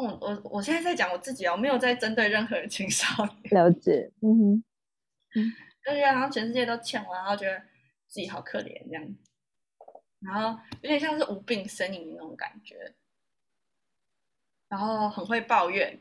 [0.02, 3.36] 嗯，我我现在在讲我自己啊，我没有在针对任何青少年。
[3.52, 4.62] 了解，嗯
[5.34, 5.52] 哼，
[5.84, 7.58] 就觉得好像全世界都欠我，然后觉得
[8.06, 9.16] 自己好可怜这样，
[10.20, 12.94] 然后有点像是无病呻吟那种感觉，
[14.68, 16.00] 然后很会抱怨，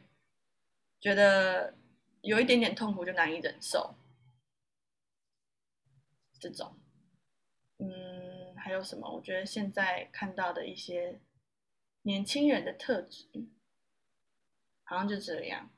[1.02, 1.76] 觉得
[2.22, 3.96] 有一点点痛苦就难以忍受，
[6.40, 6.74] 这种，
[7.80, 9.14] 嗯，还有什么？
[9.14, 11.20] 我觉得现在看到的一些
[12.04, 13.28] 年轻人的特质。
[14.90, 15.70] 好像就这样，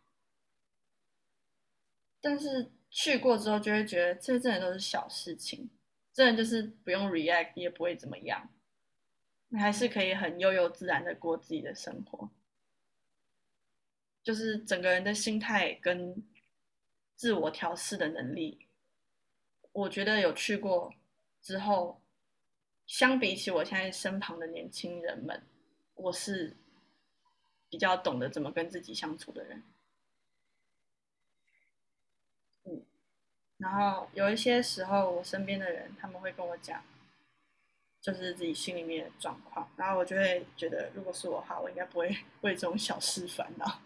[2.22, 5.70] 但是去过之后就会觉得这真的都是小事情，
[6.14, 8.50] 真的就是不用 react 也不会怎么样，
[9.50, 12.32] 你还是可以很悠悠自然的过自己的生活，
[14.24, 16.24] 就是整个人的心态跟
[17.18, 18.66] 自我调试的能力，
[19.74, 20.94] 我觉得有去过
[21.42, 22.02] 之后，
[22.88, 25.46] 相比起我现在身旁的年轻人们，
[25.96, 26.56] 我是。
[27.72, 29.64] 比较懂得怎么跟自己相处的人，
[32.66, 32.84] 嗯，
[33.58, 36.84] 然后有一些时候，我身边的人他们会跟我讲，
[38.02, 43.80] 就是自己心里面的状况，然后我就会觉得，如果是我的话，我应该不会为这种小事烦恼，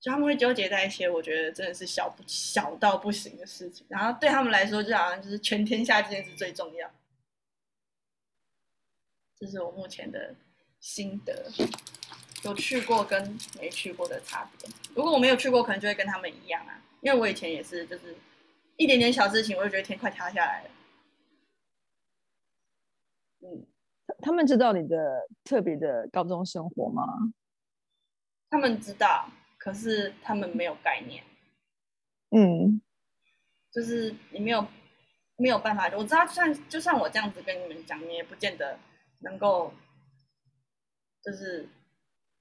[0.00, 6.90] 就他们会纠结在一些我觉得真的是小不小到不行的事情，然后对他们来说，就好像就是全天下这件事最重要，
[9.36, 10.34] 这是我目前的。
[10.86, 11.50] 心得
[12.44, 14.70] 有去过跟没去过的差别。
[14.94, 18.14] 如果我没有去过，可能就会跟他们一样啊，因为我以前也是，就是
[18.76, 20.70] 一点点小事情，我就觉得天快塌下来了。
[23.40, 23.66] 嗯，
[24.20, 27.02] 他们知道你的特别的高中生活吗？
[28.48, 29.28] 他们知道，
[29.58, 31.24] 可是他们没有概念。
[32.30, 32.80] 嗯，
[33.72, 34.64] 就是你没有
[35.36, 38.78] 没有办法，我知道，就算就算我这样子跟你们讲，你也不见得
[39.22, 39.72] 能够。
[41.26, 41.68] 就是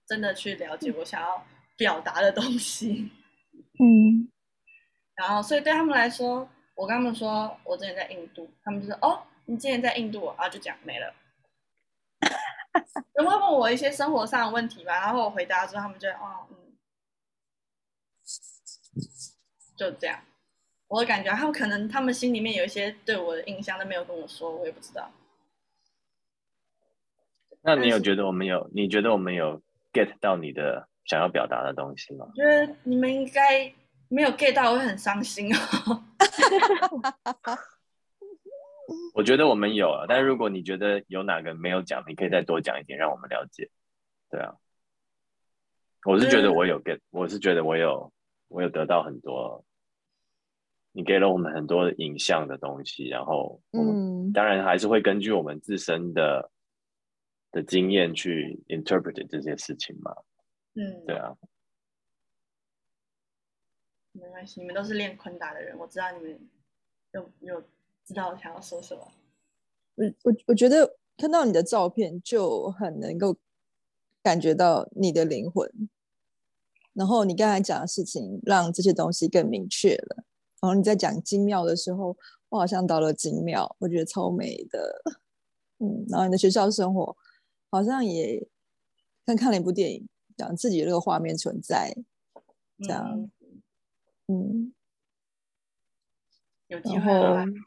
[0.08, 1.44] 真的去了解我想要
[1.76, 3.12] 表达的东西，
[3.80, 4.30] 嗯，
[5.16, 11.16] 然后所以对他们来说，我跟他们说我之前在印度，他们就说哦，你之前在印度啊，就讲没了。
[13.16, 16.78] 人会问我一些生活上的问题吧，然后我回答之后，他们就哦嗯，
[19.76, 20.22] 就这样。
[20.88, 25.12] 我感觉他们可能他们心里面有一些对我的印象，都没有跟我说，我也不知道。
[27.66, 28.70] 那你有觉得我们有？
[28.72, 29.60] 你觉得我们有
[29.92, 32.28] get 到你的想要表达的东西吗？
[32.30, 33.74] 我觉得你们应该
[34.08, 36.04] 没有 get 到，我会很伤心哦。
[39.16, 43.68] 我觉得我们有啊，但是如果你觉得有哪个没有讲，你可以再多讲一点，让我们了解。
[44.30, 44.54] 对啊，
[46.06, 48.14] 我是觉得我有 get，我是觉得我有，
[48.48, 49.66] 我有得到很多。
[50.92, 56.52] 你给了我们很多影像的东西，然后嗯，当然还是会根据我们自身的。
[57.56, 60.14] 的经验去 interpret 这些事情嘛？
[60.74, 61.34] 嗯，对啊，
[64.12, 66.50] 没关系，你们都是练昆达的人，我知道你们
[67.14, 67.64] 有有
[68.04, 69.10] 知道我想要说什么。
[69.96, 73.38] 我我我觉得看到你的照片就很能够
[74.22, 75.72] 感觉到你的灵魂，
[76.92, 80.26] 然后你刚才讲的事情让这些东西更明确了。
[80.62, 82.18] 然后你在讲精妙的时候，
[82.50, 85.02] 我好像到了精妙，我觉得超美的。
[85.80, 87.16] 嗯，然后你的学校生活。
[87.76, 88.48] 好像也
[89.26, 90.08] 看看了一部电影，
[90.38, 91.94] 讲自己那个画面存在，
[92.80, 93.30] 这样，
[94.28, 94.74] 嗯，
[96.68, 97.12] 有机会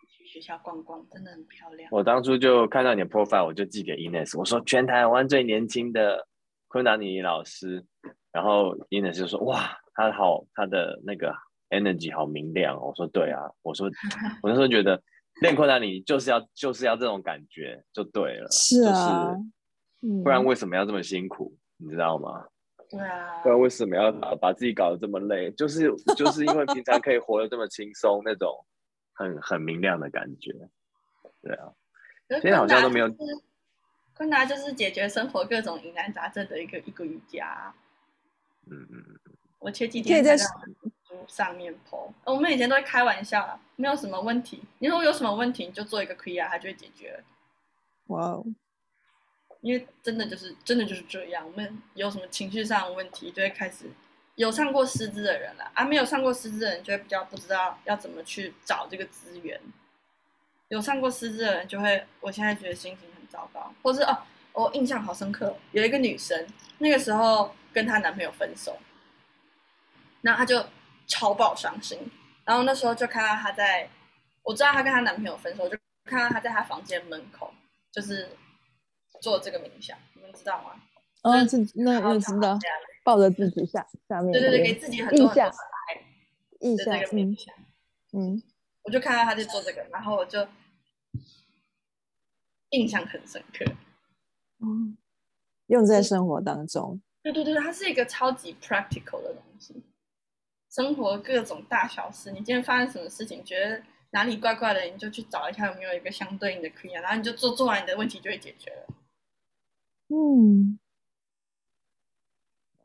[0.08, 1.90] 去学校逛逛，真的很漂亮。
[1.92, 6.26] 我当初就看到你的 profile，我就寄给 Ines，我说全台湾最年轻的
[6.68, 7.84] 昆达尼老师，
[8.32, 11.34] 然后 Ines 就说哇，他好，他的那个
[11.68, 12.80] energy 好明亮。
[12.80, 13.90] 我说对啊，我说
[14.42, 15.02] 我那时候觉得
[15.42, 19.36] 练昆达尼就是要就是要这种感觉就对了，是啊。
[20.00, 21.56] 不然为什么要这么辛苦？
[21.76, 22.46] 你知道吗？
[22.88, 23.40] 对啊。
[23.42, 25.50] 不然为什么要把把自己搞得这么累？
[25.52, 28.64] 就是就是因为平常可以活得这么轻松，那种
[29.12, 30.52] 很很明亮的感觉。
[31.42, 31.72] 对啊。
[32.28, 33.08] 现在好像都没有。
[34.14, 37.72] 困难就是解决生活各种疑难杂症的一个一个瑜伽。
[38.66, 39.34] 嗯嗯嗯。
[39.60, 40.44] 我前几天在书
[41.26, 44.62] 上面 po，我们以前都会开玩笑，没有什么问题。
[44.78, 47.22] 你说有什么问题，你就做一个 k r i a 它就会解决。
[48.06, 48.44] 哇哦。
[49.60, 53.86] 因为真的就是真的就是这样，我们有什么情绪上的问题，就会开始
[54.36, 59.60] 有上过师资的人了啊，没有上过师资的人就会比较不知道要怎么去找这个资源。
[60.68, 64.18] 有上过师资的人就会，我现在觉得心情很糟糕，或是哦，
[64.52, 66.46] 我印象好深刻，有一个女生
[66.78, 68.76] 那个时候跟她男朋友分手，
[70.20, 70.62] 那她就
[71.06, 71.98] 超爆伤心，
[72.44, 73.88] 然后那时候就看到她在，
[74.42, 77.52] 我知道她跟她男朋友分手，就看到她在她房间门口，
[77.90, 78.28] 就是
[79.20, 80.80] 做这个冥想，你们知道吗？
[81.22, 82.58] 哦，这那那知道，
[83.04, 86.02] 抱着自己下下面，对对对，给自己很多很多爱，
[86.60, 87.36] 意象，嗯
[88.12, 88.42] 嗯，
[88.84, 90.46] 我就看到他在做这个，然后我就
[92.70, 93.64] 印象很深刻。
[94.60, 94.96] 嗯，
[95.66, 97.00] 用在生活当中。
[97.22, 99.82] 对对对，它是一个超级 practical 的东西。
[100.70, 108.86] 生活各种大小事，你今天发生什么事情，觉得哪里怪怪的，你就去找一下有没有一个相对应的 Kriya，然后你就做做完，你的问题就会解决了。
[110.08, 110.78] 嗯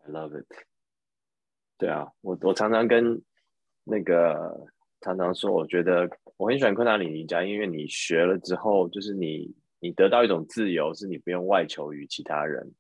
[0.03, 0.47] ，I love it。
[1.78, 3.21] 对啊，我我常常跟
[3.84, 4.67] 那个
[5.01, 12.74] 常常说，我觉得我很喜欢昆达里尼家，因为你学了之后，就是你你得到一种自由，是你不用外求于其他人。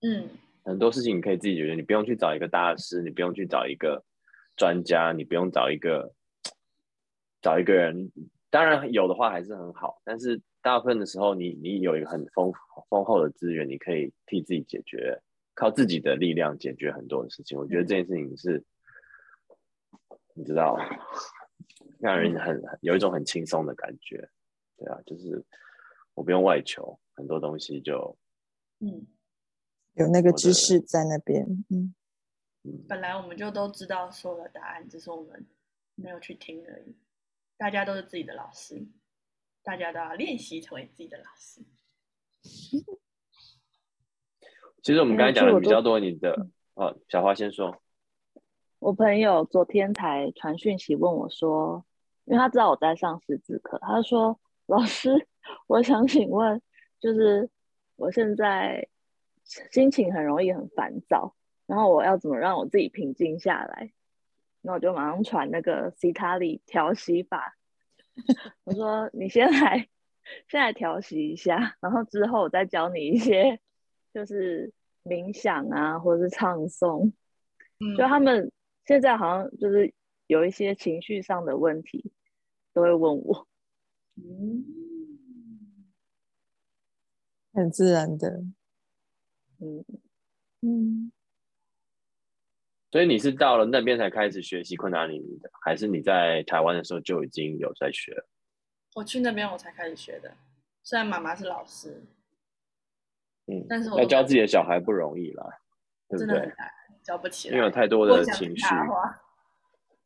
[0.00, 0.28] 嗯，
[0.64, 4.04] 很多事情你可以自己解决，你不用去找一个大师，你不用去找一个。
[4.56, 6.12] 专家，你不用找一个
[7.40, 8.12] 找一个人，
[8.50, 12.52] 当然有的话还是很好，但是大部分的时候，你你有一个很丰
[12.88, 15.20] 丰厚的资源，你可以替自己解决，
[15.54, 17.58] 靠自己的力量解决很多的事情。
[17.58, 18.64] 我觉得这件事情是，
[20.34, 20.78] 你知道，
[21.98, 24.28] 让人很有一种很轻松的感觉。
[24.76, 25.44] 对啊，就是
[26.14, 28.16] 我不用外求，很多东西就
[28.80, 29.06] 嗯，
[29.94, 31.94] 有那个知识在那边，嗯。
[32.86, 35.46] 本来我们就都知道所有的答案，只是我们
[35.94, 36.94] 没有去听而已。
[37.56, 38.86] 大家都是自己的老师，
[39.62, 41.62] 大家都要练习成为自己的老师。
[44.82, 47.82] 其实我们刚才讲的比较多，你的哦，小花先说。
[48.78, 51.84] 我朋友昨天才传讯息问我说，
[52.24, 55.28] 因为他知道我在上识字课，他说：“老师，
[55.66, 56.62] 我想请问，
[56.98, 57.50] 就是
[57.96, 58.88] 我现在
[59.70, 61.36] 心情很容易很烦躁。”
[61.68, 63.92] 然后我要怎么让我自己平静下来？
[64.62, 67.58] 那我就马上传那个西塔里调息法。
[68.64, 69.88] 我说你先来，
[70.48, 73.60] 先来调息一下，然后之后我再教你一些，
[74.12, 74.72] 就是
[75.04, 77.12] 冥想啊，或者是唱诵。
[77.96, 78.52] 就他们
[78.84, 79.92] 现在好像就是
[80.26, 82.12] 有一些情绪上的问题，
[82.72, 83.48] 都会问我。
[84.16, 84.64] 嗯，
[87.52, 88.44] 很自然的。
[89.58, 89.84] 嗯
[90.60, 91.12] 嗯。
[92.90, 98.26] 所以你是到了那边才开始学习昆达里尼的，还是你在台湾的时候就已经有在学了？
[98.94, 100.34] 我去那边我才开始学的，
[100.82, 102.02] 虽然妈妈是老师，
[103.46, 105.44] 嗯，但是要教自己的小孩不容易啦，
[106.08, 106.52] 对不对？
[107.04, 108.66] 教不起来，因为有太多的情绪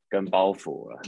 [0.09, 1.01] 跟包袱了，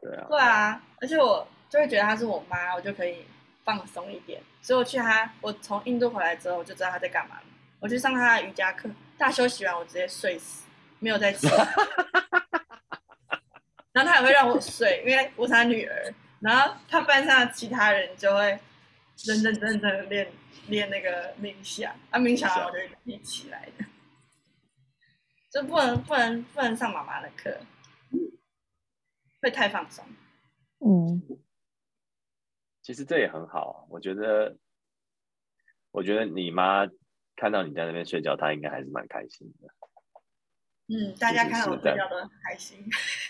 [0.00, 0.26] 对啊。
[0.28, 3.24] 对啊，而且我就会觉得她是我妈，我就可以
[3.64, 4.40] 放松一点。
[4.62, 7.40] 所以我去她，我从印度回来之后，我就知道她在干嘛。
[7.80, 10.63] 我去上她的瑜伽课，大休息完我直接睡死。
[11.04, 11.46] 没有在吃，
[13.92, 16.14] 然后他也会让我睡，因为我是他女儿。
[16.40, 18.58] 然后他班上其他人就会
[19.26, 20.32] 认认真真练
[20.68, 23.84] 练那个冥想，啊，冥想完我就一起来的，
[25.50, 27.60] 就不能不能不能上妈妈的课，
[29.42, 30.02] 会太放松。
[30.78, 31.22] 嗯，
[32.80, 34.56] 其实这也很好，我觉得，
[35.90, 36.86] 我觉得你妈
[37.36, 39.68] 看到你在那边睡觉，她应该还是蛮开心的。
[40.86, 42.84] 嗯，大家看到我睡觉都很开心，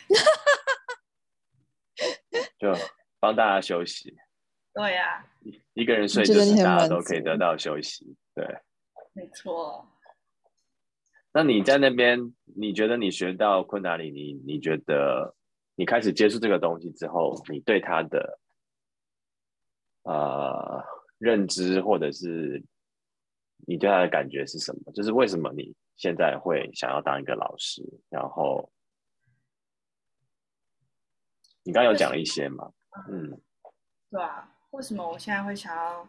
[2.58, 2.72] 就
[3.20, 4.16] 帮大家休息。
[4.72, 5.24] 对呀，
[5.74, 8.16] 一个人睡就是大家都可以得到休息。
[8.34, 8.44] 对，
[9.12, 9.88] 没错。
[11.32, 15.36] 那你在那边，你觉得你学到昆达里你，你觉得
[15.76, 18.40] 你开始接触这个东西之后，你对他的
[20.02, 20.84] 呃
[21.18, 22.64] 认知，或者是
[23.66, 24.92] 你对他的感觉是什么？
[24.92, 25.72] 就是为什么你？
[25.96, 28.70] 现在会想要当一个老师，然后
[31.62, 32.72] 你刚有讲了一些吗？
[33.08, 33.40] 嗯，
[34.10, 34.50] 对啊。
[34.70, 36.08] 为什么我现在会想要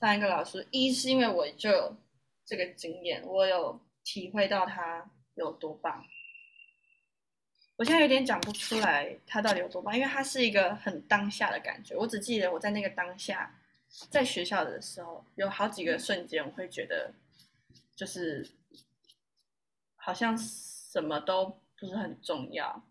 [0.00, 0.66] 当一个老师？
[0.72, 1.96] 一是因为我就有
[2.44, 6.04] 这个经验，我有体会到他有多棒。
[7.76, 11.96] 我现在有点讲不出来他到底有多棒，因为他是一个很当下的感觉。
[11.96, 13.56] 我只记得我在那个当下，
[14.10, 17.14] 在学校的时候，有好几个瞬间，我会觉得
[17.94, 18.44] 就是。
[20.10, 21.46] 好像什么都
[21.78, 22.84] 不是很重要，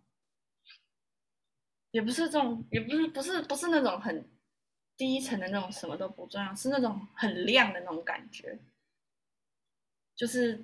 [1.91, 4.25] 也不是这种，也不是不是不是那种很
[4.95, 8.57] 低层的那种什么都不重要，是那种很亮的那种感觉，
[10.15, 10.63] 就是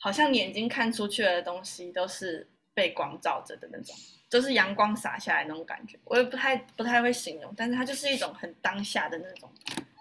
[0.00, 3.94] 好像眼睛看出去的东西都是被光照着的那种，
[4.28, 5.96] 就是阳光洒下来那种感觉。
[6.02, 9.48] 我也不太不太会形容，但是它就是一种很当下的那种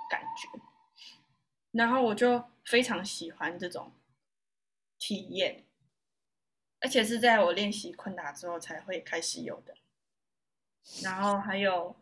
[0.10, 0.60] 感觉，
[1.70, 3.92] 然后我就非常喜欢这种。
[5.06, 5.66] 体验，
[6.80, 9.76] 而且是在我练习昆达之后才会开始有的。
[11.02, 11.94] 然后还有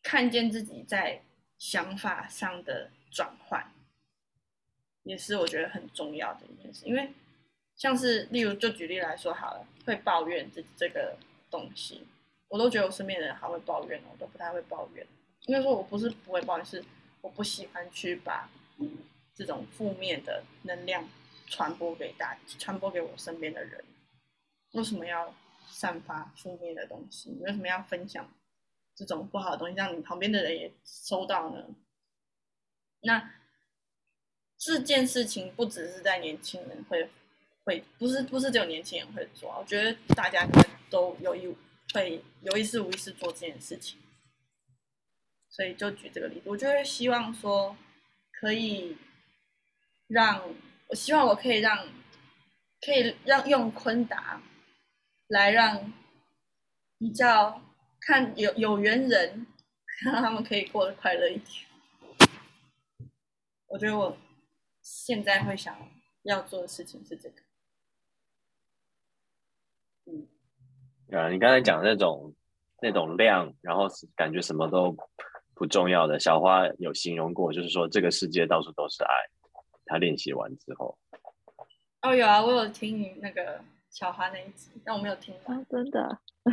[0.00, 1.24] 看见自己在
[1.58, 3.74] 想法上的转换，
[5.02, 6.86] 也是我觉得很重要的一件事。
[6.86, 7.12] 因为
[7.74, 11.18] 像是例如，就举例来说好了，会抱怨这这个
[11.50, 12.06] 东西，
[12.46, 15.04] 我都觉得我身边的人还会抱怨我都不太会抱怨。
[15.46, 16.84] 应该说我不是不会抱怨，是
[17.22, 18.48] 我不喜欢去把
[19.34, 21.08] 这种负面的能量。
[21.50, 23.82] 传播给大，传播给我身边的人，
[24.72, 25.34] 为什么要
[25.66, 27.30] 散发负面的东西？
[27.30, 28.30] 你为什么要分享
[28.94, 31.64] 这种不好的东西，让你旁边的人也收到呢？
[33.00, 33.32] 那
[34.58, 37.08] 这件事情不只是在年轻人会
[37.64, 40.46] 会，不是不是只有年轻人会做，我觉得大家
[40.90, 41.56] 都有意
[41.94, 43.98] 会有意识无意识做这件事情。
[45.48, 47.74] 所以就举这个例子，我就会希望说
[48.32, 48.98] 可以
[50.08, 50.54] 让。
[50.88, 51.86] 我希望我可以让，
[52.80, 54.42] 可以让用昆达
[55.28, 55.92] 来让
[56.98, 57.60] 比较
[58.00, 59.46] 看有有缘人，
[60.04, 63.10] 让他们可以过得快乐一点。
[63.66, 64.16] 我觉得我
[64.80, 65.76] 现在会想
[66.22, 67.42] 要做的事情是这个。
[70.06, 70.26] 嗯，
[71.12, 72.34] 啊，你刚才讲那种
[72.80, 73.86] 那种量，然后
[74.16, 74.96] 感觉什么都
[75.54, 79.14] 不重要的小花有形容过，就是说这个世界到处都是爱。
[79.88, 80.96] 他练习完之后，
[82.02, 83.60] 哦，有啊，我有听你那个
[83.90, 86.20] 小华那一集，但我没有听完，真的，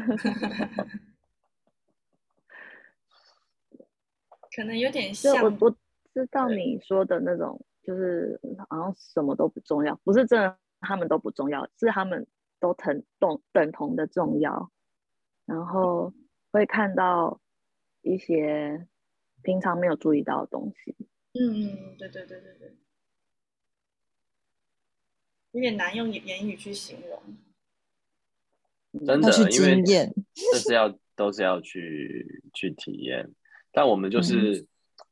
[4.56, 5.36] 可能有点像。
[5.44, 5.70] 我我
[6.14, 12.26] 知道你说的那种，就是好像什么都不重要，不是真的，他们都不重要，是他们
[12.60, 14.72] 都等等等同的重要，
[15.46, 16.14] 然后
[16.52, 17.42] 会看到
[18.02, 18.88] 一些
[19.44, 20.96] 平常没有注意到的东西。
[21.34, 22.78] 嗯，对对对对对。
[25.56, 27.18] 有点难用言语去形容，
[29.06, 29.82] 真的，因为
[30.52, 33.32] 这 是要都是要去去体验。
[33.72, 34.66] 但我们就是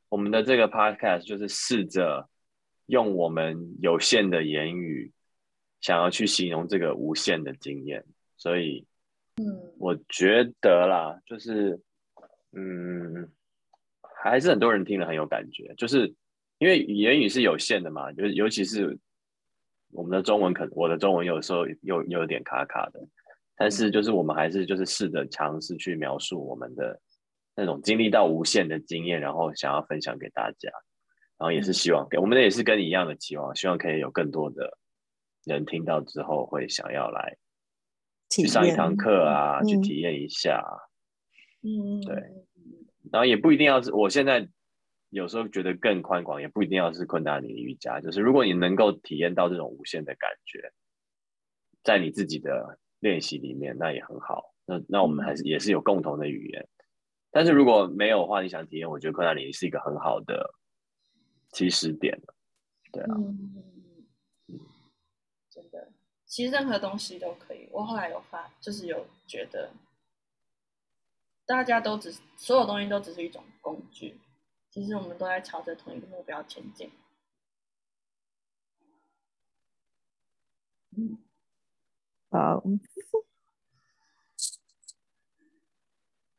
[0.09, 2.27] 我们的这个 podcast，就是试着
[2.87, 5.13] 用我们有限的言语，
[5.79, 8.03] 想要去形容这个无限的经验。
[8.35, 8.85] 所以，
[9.37, 11.79] 嗯，我觉得啦，就是
[12.51, 13.31] 嗯，
[14.21, 16.13] 还是很多人听了很有感觉，就是
[16.57, 18.99] 因为言语是有限的嘛，尤尤其是。
[19.93, 22.99] 我们的中文可，我的中文有时候又有点卡卡的，
[23.55, 26.99] 但是就是我们还是就是试着尝试去描述我们的
[27.55, 30.69] 那种经历到无限的经验，然后想要分享给大家，
[31.37, 34.77] 然后也是希望给我们的也是跟你一样的期望，希望可以有更多的
[35.45, 37.37] 人听到之后会想要来
[38.29, 40.63] 去上一堂课啊，去体验一下，
[41.61, 42.15] 嗯，对，
[43.11, 44.47] 然后也不一定要是我现在。
[45.13, 48.01] 有时候觉得更宽广，也不一定要是昆达尼瑜伽。
[48.01, 50.73] 就是如果你能够体验到这种无限的感觉，
[51.83, 54.55] 在你自己的练习里面，那也很好。
[54.65, 56.67] 那那我们还是也是有共同的语言。
[57.29, 60.55] 但是如果没有的话，你想体验，我觉得昆达尼是一个很好的
[61.51, 62.19] 起始点。
[62.91, 63.15] 对啊，
[65.51, 65.91] 真的，
[66.25, 67.69] 其实任何东西都可以。
[67.71, 69.69] 我后来有发，就是有觉得，
[71.45, 74.15] 大家都只所有东西都只是一种工具。
[74.73, 76.91] 其实我们都在朝着同一个目标前进。
[80.97, 81.19] 嗯，
[82.31, 82.63] 好。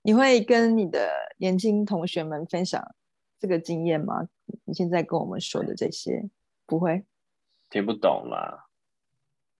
[0.02, 2.96] 你会跟你的年轻同学们分享
[3.38, 4.28] 这个经验吗？
[4.64, 6.28] 你现在跟我们说的这些，
[6.66, 7.04] 不会？
[7.70, 8.66] 听不懂啦。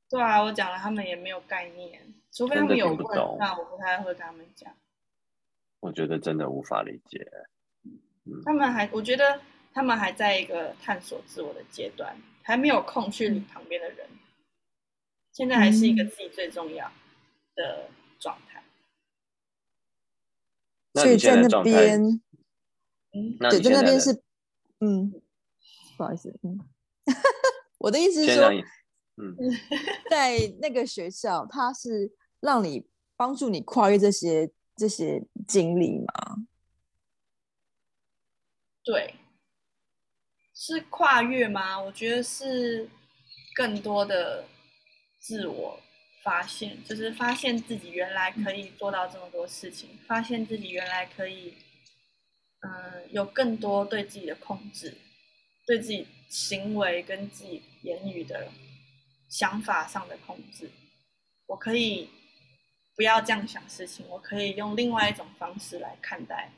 [0.08, 2.96] 对啊，我讲了，他们也没有概念，除非他们有问，
[3.38, 4.76] 那我不太会跟他们讲。
[5.78, 7.24] 我觉得真的无法理解。
[8.44, 9.40] 他们还，我觉得
[9.72, 14.06] 他们还在一个探索自我的阶段，还没有空去理旁边的人。
[15.32, 16.90] 现在还是一个自己最重要
[17.54, 18.62] 的状态。
[20.94, 22.00] 所以在那边，
[23.12, 24.22] 嗯，对，在那边是，
[24.80, 25.12] 嗯，
[25.96, 26.60] 不好意思，嗯，
[27.78, 28.48] 我的意思是说，
[29.16, 29.36] 嗯，
[30.08, 32.86] 在那个学校，他是让你
[33.16, 36.46] 帮助你跨越这些这些经历吗？
[38.84, 39.14] 对，
[40.54, 41.80] 是跨越吗？
[41.80, 42.88] 我觉得是
[43.54, 44.44] 更多的
[45.18, 45.80] 自我
[46.22, 51.54] 发现，就是发现自己原来可以做到这么多事情，发现自己原来可以，
[52.60, 54.94] 嗯，有更多对自己的控制，
[55.66, 58.50] 对自己行为跟自己言语的
[59.30, 60.70] 想法上的控制。
[61.46, 62.10] 我可以
[62.96, 66.50] 不要这样想事情，我可以用另外一种方式来看待。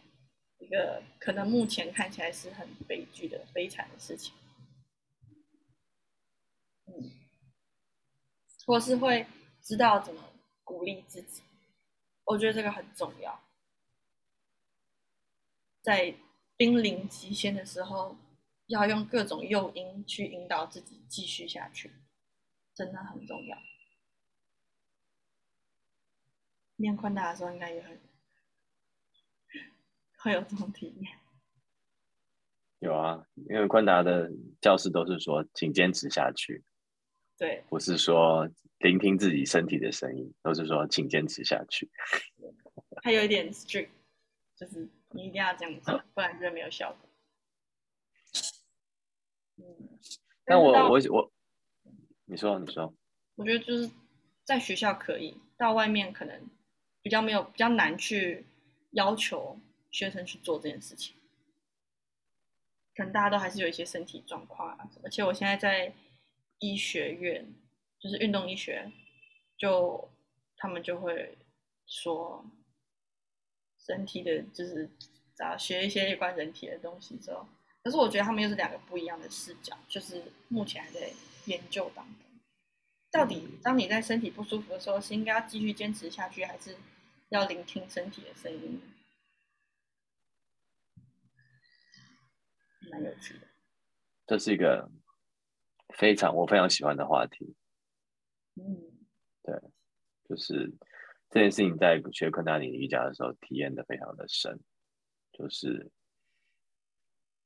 [0.58, 4.34] 一个可能目前看起来是很悲剧的悲惨的事情，
[6.86, 7.10] 嗯，
[8.66, 9.26] 或是会
[9.62, 10.22] 知道怎么
[10.64, 11.42] 鼓励自己，
[12.24, 13.40] 我觉得这个很重要。
[15.82, 16.14] 在
[16.56, 18.16] 濒临极限的时候，
[18.66, 21.92] 要用各种诱因去引导自己继续下去，
[22.74, 23.56] 真的很重要。
[26.74, 28.00] 面宽大的时候，应该也很
[30.26, 31.12] 会有这种体验。
[32.80, 34.28] 有啊，因为昆达的
[34.60, 36.64] 教室都是说，请坚持下去。
[37.38, 38.48] 对，不是说
[38.78, 41.88] 聆听自己身体的声音，都是说请坚持下去。
[43.04, 43.90] 还有一点 strict，
[44.56, 47.08] 就是你一定要这样做，不然就没有效果。
[49.58, 49.98] 嗯，
[50.44, 51.32] 但我我我，
[52.24, 52.92] 你说你说，
[53.36, 53.88] 我觉得就是
[54.42, 56.50] 在学校可以，到外面可能
[57.00, 58.44] 比较没有比较难去
[58.90, 59.60] 要求
[59.96, 61.16] 学生去做这件事情。
[62.94, 65.94] 可能大家都还是有一些身体状况啊，而且我现在在
[66.58, 67.50] 医学院，
[67.98, 68.92] 就是运动医学，
[69.56, 70.10] 就
[70.58, 71.38] 他们就会
[71.86, 72.44] 说
[73.78, 74.90] 身体的，就是
[75.34, 77.48] 咋学一些有关人体的东西之后，
[77.82, 81.10] 可是我觉得他们又是两个不一样的视角，就是目前还在
[81.46, 82.26] 研究当中，
[83.10, 86.76] 到底当你在身体不舒服的时候，是应该要继续坚持下去，还是
[87.30, 88.78] 要聆听身体的声音？
[92.90, 93.46] 蛮有趣的，
[94.26, 94.90] 这是一个
[95.94, 97.54] 非常我非常喜欢的话题。
[98.54, 98.80] 嗯，
[99.42, 99.54] 对，
[100.28, 100.72] 就是
[101.30, 104.58] 这件事情在学昆达里瑜伽的时候体验的非常的深，
[105.32, 105.90] 就是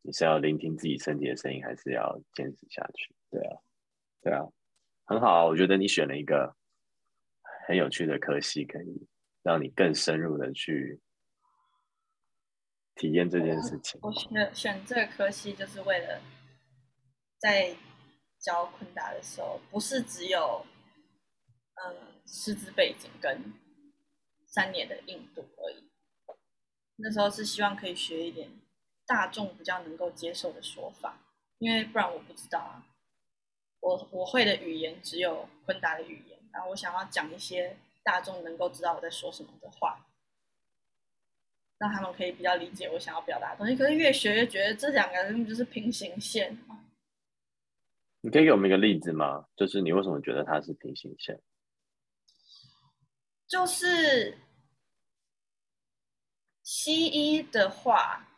[0.02, 3.14] 你是要聆听自己身体的声音，还是要坚持下去？
[3.30, 3.58] 对啊，
[4.22, 4.46] 对啊，
[5.04, 6.54] 很好啊，我觉得你选了一个
[7.66, 9.06] 很有趣的科系，可以
[9.42, 11.00] 让你更深入的去。
[13.00, 16.20] 体验这件事情，我选选这个科系就是为了
[17.38, 17.74] 在
[18.38, 20.66] 教昆达的时候，不是只有
[21.82, 21.96] 嗯
[22.26, 23.54] 师资背景跟
[24.46, 25.90] 三年的印度而已。
[26.96, 28.50] 那时候是希望可以学一点
[29.06, 31.18] 大众比较能够接受的说法，
[31.56, 32.84] 因为不然我不知道啊。
[33.80, 40.06] 我我会的语言只有昆达的语言，然后我想要讲一些大众能够知道我在说什么的话。
[41.80, 46.56] 让他们可以比较理解我想要表达的东西，可是越学越觉得这两个人就是平行线。
[48.20, 49.46] 你可以给我们一个例子吗？
[49.56, 51.40] 就是你为什么觉得它是平行线？
[53.48, 54.36] 就是
[56.62, 58.28] 西医的话，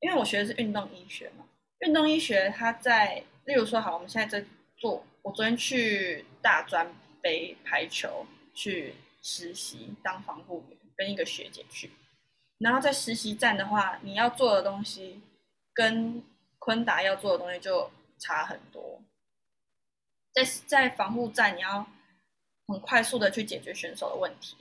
[0.00, 1.46] 因为我学的是运动医学嘛，
[1.80, 11.90] 运动医学它在，例如说，好，我们现在在做，我昨天去大专杯排球去实习当防护员，跟一个学姐去。
[12.58, 15.20] 然后在实习站的话，你要做的东西
[15.74, 16.24] 跟
[16.58, 19.02] 昆达要做的东西就差很多。
[20.32, 21.86] 在在防护站，你要
[22.66, 24.56] 很快速的去解决选手的问题。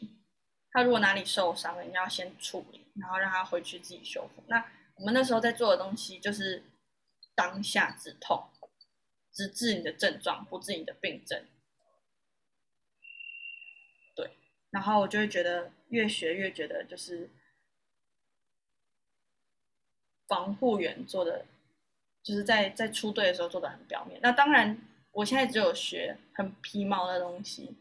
[0.71, 4.43] 他如果哪里受伤了，你要先处理，然后让他回去自己修复。
[4.47, 6.63] 那我们那时候在做的东西就是
[7.33, 8.49] 当下止痛，
[9.33, 11.45] 只治你的症状，不治你的病症。
[14.13, 14.31] 对，
[14.71, 17.29] 然后我就会觉得越学越觉得就是。
[20.27, 21.45] 防护员做的，
[22.23, 24.19] 就是在在出队的时候做的很表面。
[24.21, 24.79] 那当然，
[25.11, 27.75] 我现在只有学很皮毛的东西，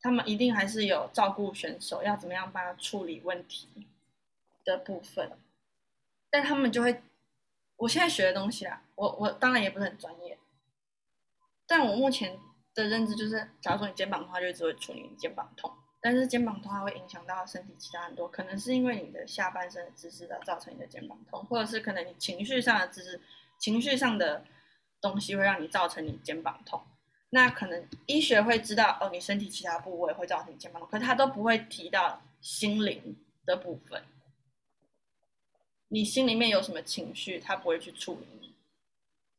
[0.00, 3.68] 他们一定还是有照顾选手，要怎么样帮他处理问题
[4.64, 5.32] 的部分。
[6.30, 7.02] 但他们就会，
[7.76, 10.38] 我现在学的东西啊，我我当然也不是很专业，
[11.66, 12.38] 但我目前
[12.74, 15.70] 的认知就是，假如说你肩膀痛，就只会处理你肩膀痛。
[16.04, 23.20] 但是肩膀痛还会影响到身体其他很多，可能是因为你的下半身的姿势而造成你的肩膀痛，或者是可能你情绪上的姿势、
[23.56, 24.44] 情绪上的
[25.00, 26.82] 东西会让你造成你肩膀痛。
[27.30, 33.16] 那可能医学会知道哦，你身体其他部位会造成肩膀痛，可是他都不会提到心灵
[33.46, 34.02] 的部分。
[35.86, 38.52] 你心里面有什么情绪，他不会去处理你。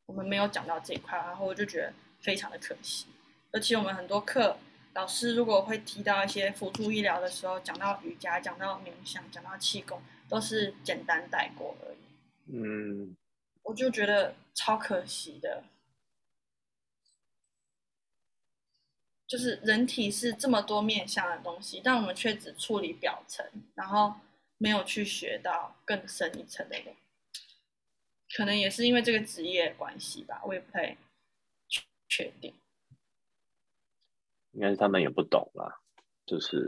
[0.05, 3.07] 我们没有讲到这一块，然后我就觉得非常的可惜，
[3.51, 4.57] 而且我们很多课。
[4.93, 11.97] 老师如果会提到一些辅助医疗的时候，讲到瑜伽，讲到冥想，讲到气功，都是简单带过而已。
[12.55, 13.15] 嗯，
[13.63, 15.63] 我就觉得超可惜的，
[19.25, 23.43] 就是人体是这么多面向的东西，但我们却只处理表层，
[23.73, 24.13] 然后
[24.57, 26.77] 没有去学到更深一层的。
[28.35, 30.95] 可能也是因为这个职业关系吧，我也不太
[32.07, 32.53] 确定。
[34.53, 35.75] 应该是他们也不懂啦，
[36.25, 36.65] 就是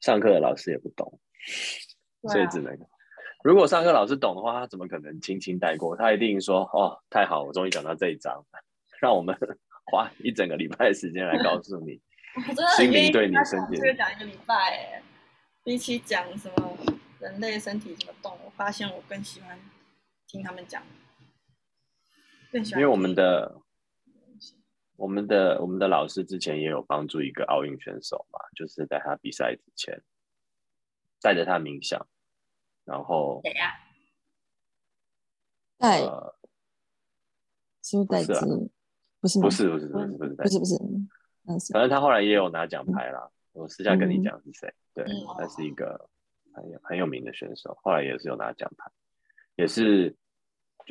[0.00, 1.20] 上课的老师也不懂，
[2.28, 2.76] 所以只能
[3.44, 5.96] 如果上课老师懂的话，他怎么可能轻轻带过？
[5.96, 8.44] 他一定说：“哦，太好，我终于讲到这一章，
[9.00, 9.36] 让我们
[9.90, 12.00] 花一整个礼拜的时间来告诉你
[12.48, 15.02] 我真的很愿意对你他身体讲这个讲一个礼拜哎，
[15.64, 16.78] 比起讲什么
[17.18, 19.58] 人类身体怎么动，我发现我更喜欢
[20.28, 20.82] 听他们讲，
[22.52, 23.60] 更喜欢因为我们的
[25.02, 30.00] 我们的我们的老师之前也有帮助一个奥运选手嘛，就是在他比赛之前
[31.20, 32.06] 带着他冥想，
[32.84, 33.74] 然后谁呀？
[35.76, 36.38] 带呃
[37.82, 38.24] 是不是带
[39.20, 39.40] 不是？
[39.40, 39.40] 不是？
[39.40, 40.06] 不是不是不是
[40.36, 43.28] 不是不是反正他后来也有拿奖牌啦。
[43.50, 46.08] 我私下跟你嗯讲是谁，对嗯，他是一个
[46.54, 48.88] 很有很有名的选手，后来也是有拿奖牌，
[49.56, 50.14] 也是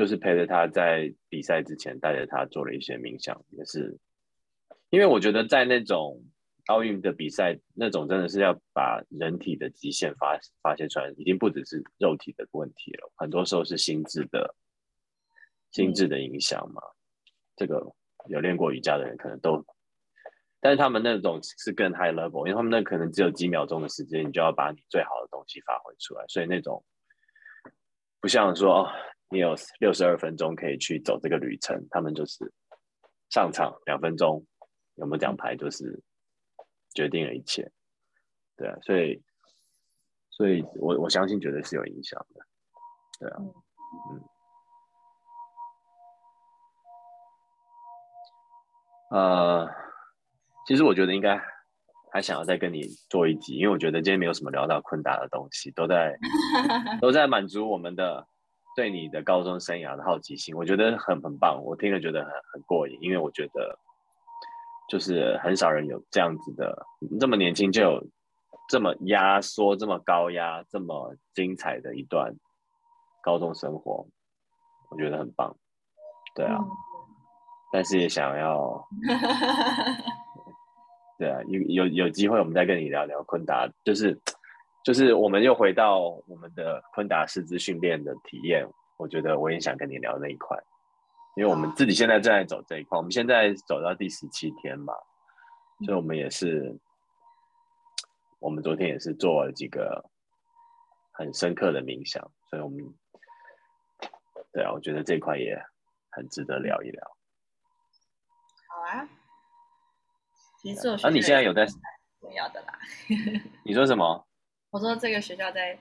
[0.01, 3.99] 就是陪着他在比赛之前带着他做了一些冥想，也是
[4.89, 6.19] 因为我觉得在那种
[6.65, 14.55] 奥运的比赛，那种真的是要把人体的极限发发泄出来，已经不只是肉体的问题了，很多时候是心智的
[15.69, 16.81] 心智的影响嘛。
[17.55, 17.93] 这个
[18.25, 19.63] 有练过瑜伽的人可能都
[20.61, 26.83] 但是他们那种是更 high level，因为他们那可能只有几秒钟的时间，你就要把你最好的东西发挥出来，所以那种
[28.19, 28.89] 不像说、
[29.31, 32.51] 你有六十二分钟可以去走这个旅程，他们就是
[33.29, 34.45] 上场两分钟
[34.95, 36.03] 有没有奖牌就是
[36.93, 37.71] 决定了一切，
[38.57, 39.23] 对啊，所以
[40.29, 42.45] 所以我我相信绝对是有影响的，
[43.19, 43.37] 对啊，
[44.11, 44.21] 嗯，
[49.11, 49.69] 呃。
[50.67, 51.41] 其实我觉得应该
[52.13, 56.15] 还想要再跟你做一集，因为我觉得今天没有什么聊到昆达的东西，都在
[57.01, 58.25] 都在满足我们的
[58.75, 63.77] 对你的高中生涯的好奇心，我觉得很很棒，我听了觉得很很过瘾，因为我觉得
[64.89, 66.85] 就是很少人有这样子的，
[67.19, 68.07] 这么年轻就有
[68.69, 72.33] 这么压缩、这么高压、这么精彩的一段
[73.21, 74.07] 高中生活，
[74.89, 75.55] 我觉得很棒，
[76.35, 76.59] 对啊，
[77.71, 78.87] 但是也想要。
[81.19, 84.19] 对啊，有有有机会我们再跟你聊聊昆达，就是
[84.83, 88.67] 就是我们又回到我们的昆达师资训练的体验，
[88.97, 90.57] 我觉得我也想跟你聊那一块，
[91.35, 94.93] 因为我们自己现在正在走这一块，我们现在走到第十七天嘛，
[95.85, 96.75] 所以我们也是，
[98.39, 100.03] 我们昨天也是做了几个
[101.11, 102.79] 很深刻的冥想，所以我们
[104.51, 105.55] 对啊，我觉得这一块也
[106.09, 107.17] 很值得聊一聊。
[108.67, 109.07] 好啊。
[110.61, 111.65] 其实我啊，你现在有在
[112.19, 112.79] 重要的啦。
[113.63, 114.27] 你说什么？
[114.71, 115.77] 我说这个学校在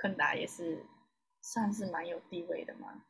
[0.00, 0.84] 昆达也是
[1.42, 3.02] 算是蛮有地位的嘛。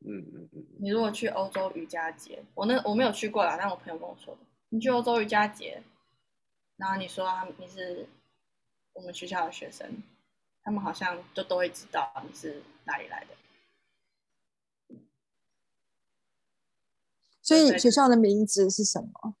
[0.00, 0.66] 嗯嗯嗯。
[0.80, 4.40] 你如果去欧洲瑜伽节，我那我没有去过啦，但我朋友跟我说的。
[4.68, 5.82] 你去欧洲瑜伽节，
[6.76, 8.06] 然后你说他你是
[8.92, 10.02] 我们学校的学生，
[10.62, 13.34] 他们好像就都会知道你是哪里来的。
[17.40, 19.34] 所以学校的名字是什么？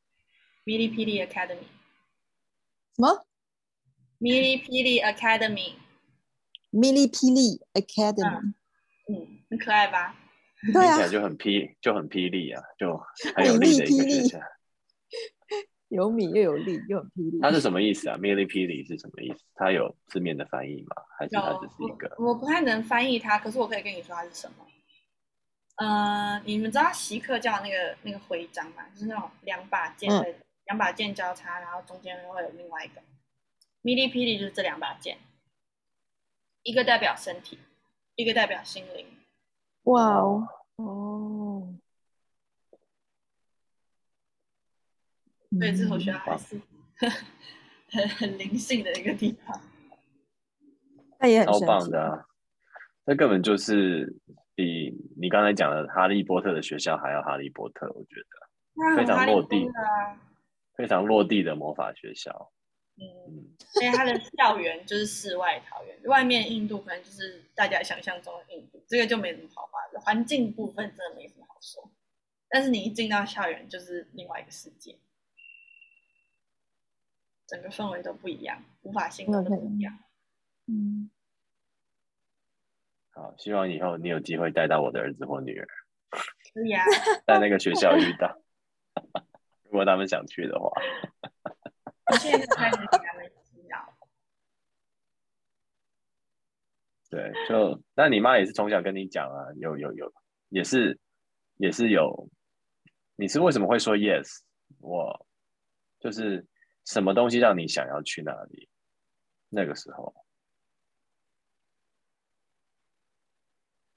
[0.64, 1.68] 哔哩哔哩 Academy，
[2.96, 3.27] 什么？
[4.20, 8.52] 哔哩哔哩 Academy，Mini Pili Academy，
[9.08, 10.16] 嗯，很可爱吧？
[10.72, 13.00] 对啊听起来就很霹，就很霹雳啊，就
[13.36, 14.40] 很有力的一个学校。
[15.88, 17.38] 有米又有力，又很霹雳。
[17.40, 19.44] 它是什么意思啊？？Mini Pili 是什么意思？
[19.54, 20.96] 它有字面的翻译吗？
[21.18, 22.12] 还是它只是一个？
[22.18, 24.66] 我不太能翻译它，可是我可以跟你说它是什么。
[25.76, 28.88] 呃，你们知道习克教那个那个徽章吗？
[28.92, 30.22] 就是那种两把剑的。
[30.22, 30.34] 嗯
[30.68, 33.00] 两把剑交叉，然后中间会有另外一个。
[33.88, 35.16] 霹雳霹雳就是这两把剑，
[36.62, 37.58] 一个代表身体，
[38.16, 39.06] 一个代表心灵。
[39.84, 40.46] 哇哦
[40.76, 41.74] 哦！
[45.58, 46.60] 所以这所学校还是
[47.88, 49.58] 很很灵性的一个地方。
[51.18, 52.26] 那也很超棒的、啊，
[53.06, 54.14] 那根本就是
[54.54, 59.66] 比你刚才讲的哈利波特的学校还要哈利波特，我觉得非常落地。
[60.76, 62.52] 非常落地的魔法学校，
[63.00, 70.00] 嗯， 因为它的校园就是世外桃源，外面印度可能就是大家想象中的印度，这个就没什么好话的。
[70.00, 71.90] 环境部分真的没什么好说，
[72.48, 74.98] 但是你一进到校园就是另外一个世界，
[77.46, 79.98] 整个氛围都不一样，无法形容的不一样。
[80.66, 81.10] 嗯，
[83.10, 85.68] 好，希望以后你有机会带到我的儿子或女儿，
[86.52, 86.84] 可以啊，
[87.26, 88.40] 在那个学校遇到。
[89.70, 90.70] 如果他们想去的话，
[92.16, 93.92] 现在开始给他们洗脑。
[97.10, 100.12] 对，就那你妈也是从小跟你讲啊，有有有，
[100.48, 100.98] 也是
[101.56, 102.28] 也是有。
[103.16, 104.40] 你是为什么会说 yes？
[104.80, 105.26] 我
[106.00, 106.46] 就是
[106.84, 108.68] 什么东西让你想要去那里？
[109.48, 110.14] 那个时候，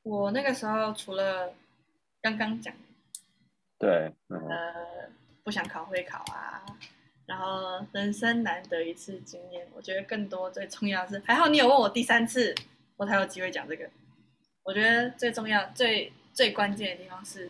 [0.04, 1.54] 我那个时候除了
[2.22, 2.74] 刚刚讲，
[3.78, 5.12] 对，呃。
[5.44, 6.64] 不想考会考啊，
[7.32, 12.54] 然后人生难得一次经验，我觉得更多最重要是，还好你有问我第三次，
[12.98, 13.90] 我才有机会讲这个。
[14.64, 17.50] 我觉得最重要、最最关键的地方是，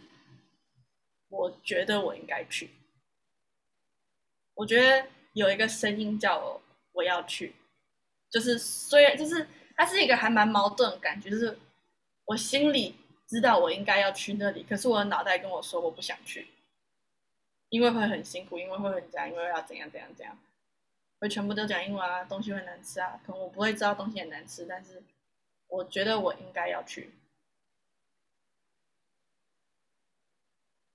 [1.30, 2.70] 我觉得我应该去。
[4.54, 7.56] 我觉得有一个声音叫我我要去，
[8.30, 11.58] 就是虽然就是它是一个还蛮矛盾的感觉，就是
[12.26, 12.96] 我心里
[13.28, 16.48] 知道我应该要去那里，可是我的脑袋跟我说我不想去，
[17.72, 20.38] 因为会很辛苦，因为会很这样，因为要怎样怎样怎样，
[21.20, 25.02] 会全部都讲英文啊，东西会难吃啊，可能我不会知道东西很难吃，但是。
[25.74, 27.14] 我觉得我应该要去，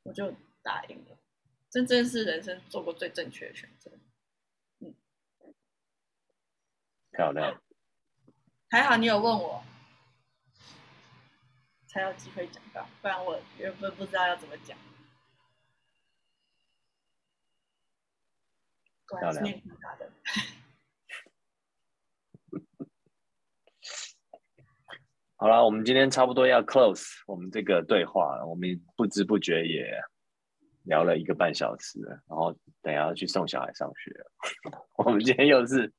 [0.03, 1.17] 我就答应了。
[1.71, 3.91] 这真是人生做过最正确的选择。
[4.81, 4.95] 嗯，
[7.11, 7.59] 漂亮。
[8.69, 9.65] 还好你有问我，
[11.89, 14.77] 才有机会讲到，不然我原本不知道要怎么讲。
[19.21, 19.45] 漂亮。
[25.39, 30.01] 好了，我们今天差不多要 close 我们这个对话，我们不知不觉也
[30.85, 34.17] 聊了一个半小时，然后等下要去送小孩上学。
[34.97, 35.93] 我们今天又是，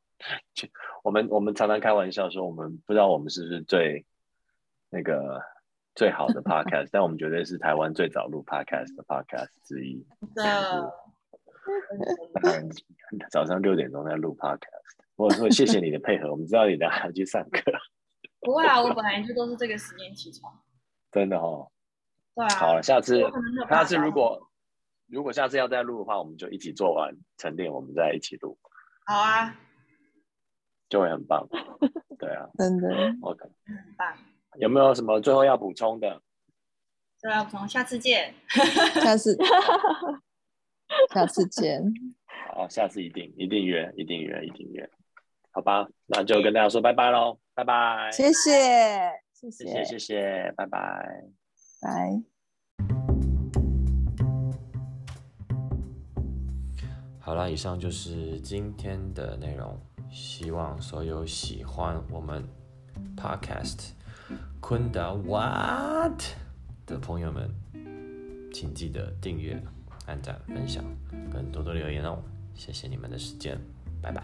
[1.03, 4.07] 我们我们常常开玩笑说，我们不知道我们是不是最
[4.89, 5.39] 那个
[5.93, 10.03] 最好的 podcast， 但我们绝对是台湾最早录 podcast 的 podcast 之一。
[10.34, 10.91] 的，
[13.31, 14.60] 早上六点钟在录 podcast，
[15.15, 17.72] 我说谢谢你的配合，我们知道你等下要去上课。
[18.41, 20.53] 不会啊，我本来就都是这个时间起床。
[21.11, 21.72] 真的哦。
[22.35, 22.49] 对啊。
[22.56, 23.22] 好了，下次
[23.69, 24.49] 下次如果
[25.07, 28.57] 如果下次要再录的话，我们就一起做完沉淀，我们再一起录。
[29.06, 29.56] 好啊。
[30.89, 31.48] 就会很棒。
[32.19, 32.48] 对啊。
[32.57, 32.89] 真的。
[33.22, 33.44] OK。
[33.65, 34.15] 很棒。
[34.60, 36.22] 有没有什么最后要补充的？
[37.18, 38.34] 最后要补充，下次见。
[38.48, 39.35] 下次。
[41.14, 41.84] 下次见。
[42.53, 44.89] 好，下次一定一定约，一定约，一定约。
[45.51, 47.39] 好吧，那就跟大家说拜拜喽。
[47.53, 50.80] 拜拜，谢谢，谢谢，谢谢，拜拜，
[51.81, 52.22] 拜。
[57.19, 59.77] 好了，以上就是今天的内容。
[60.09, 62.41] 希望所有喜欢我们
[63.18, 63.89] Podcast
[64.61, 66.22] 昆达 What
[66.85, 67.49] 的朋友们，
[68.53, 69.61] 请记得订阅、
[70.07, 70.84] 按赞、分享，
[71.31, 72.21] 跟多多留言哦。
[72.55, 73.57] 谢谢你们的时间，
[74.01, 74.23] 拜拜。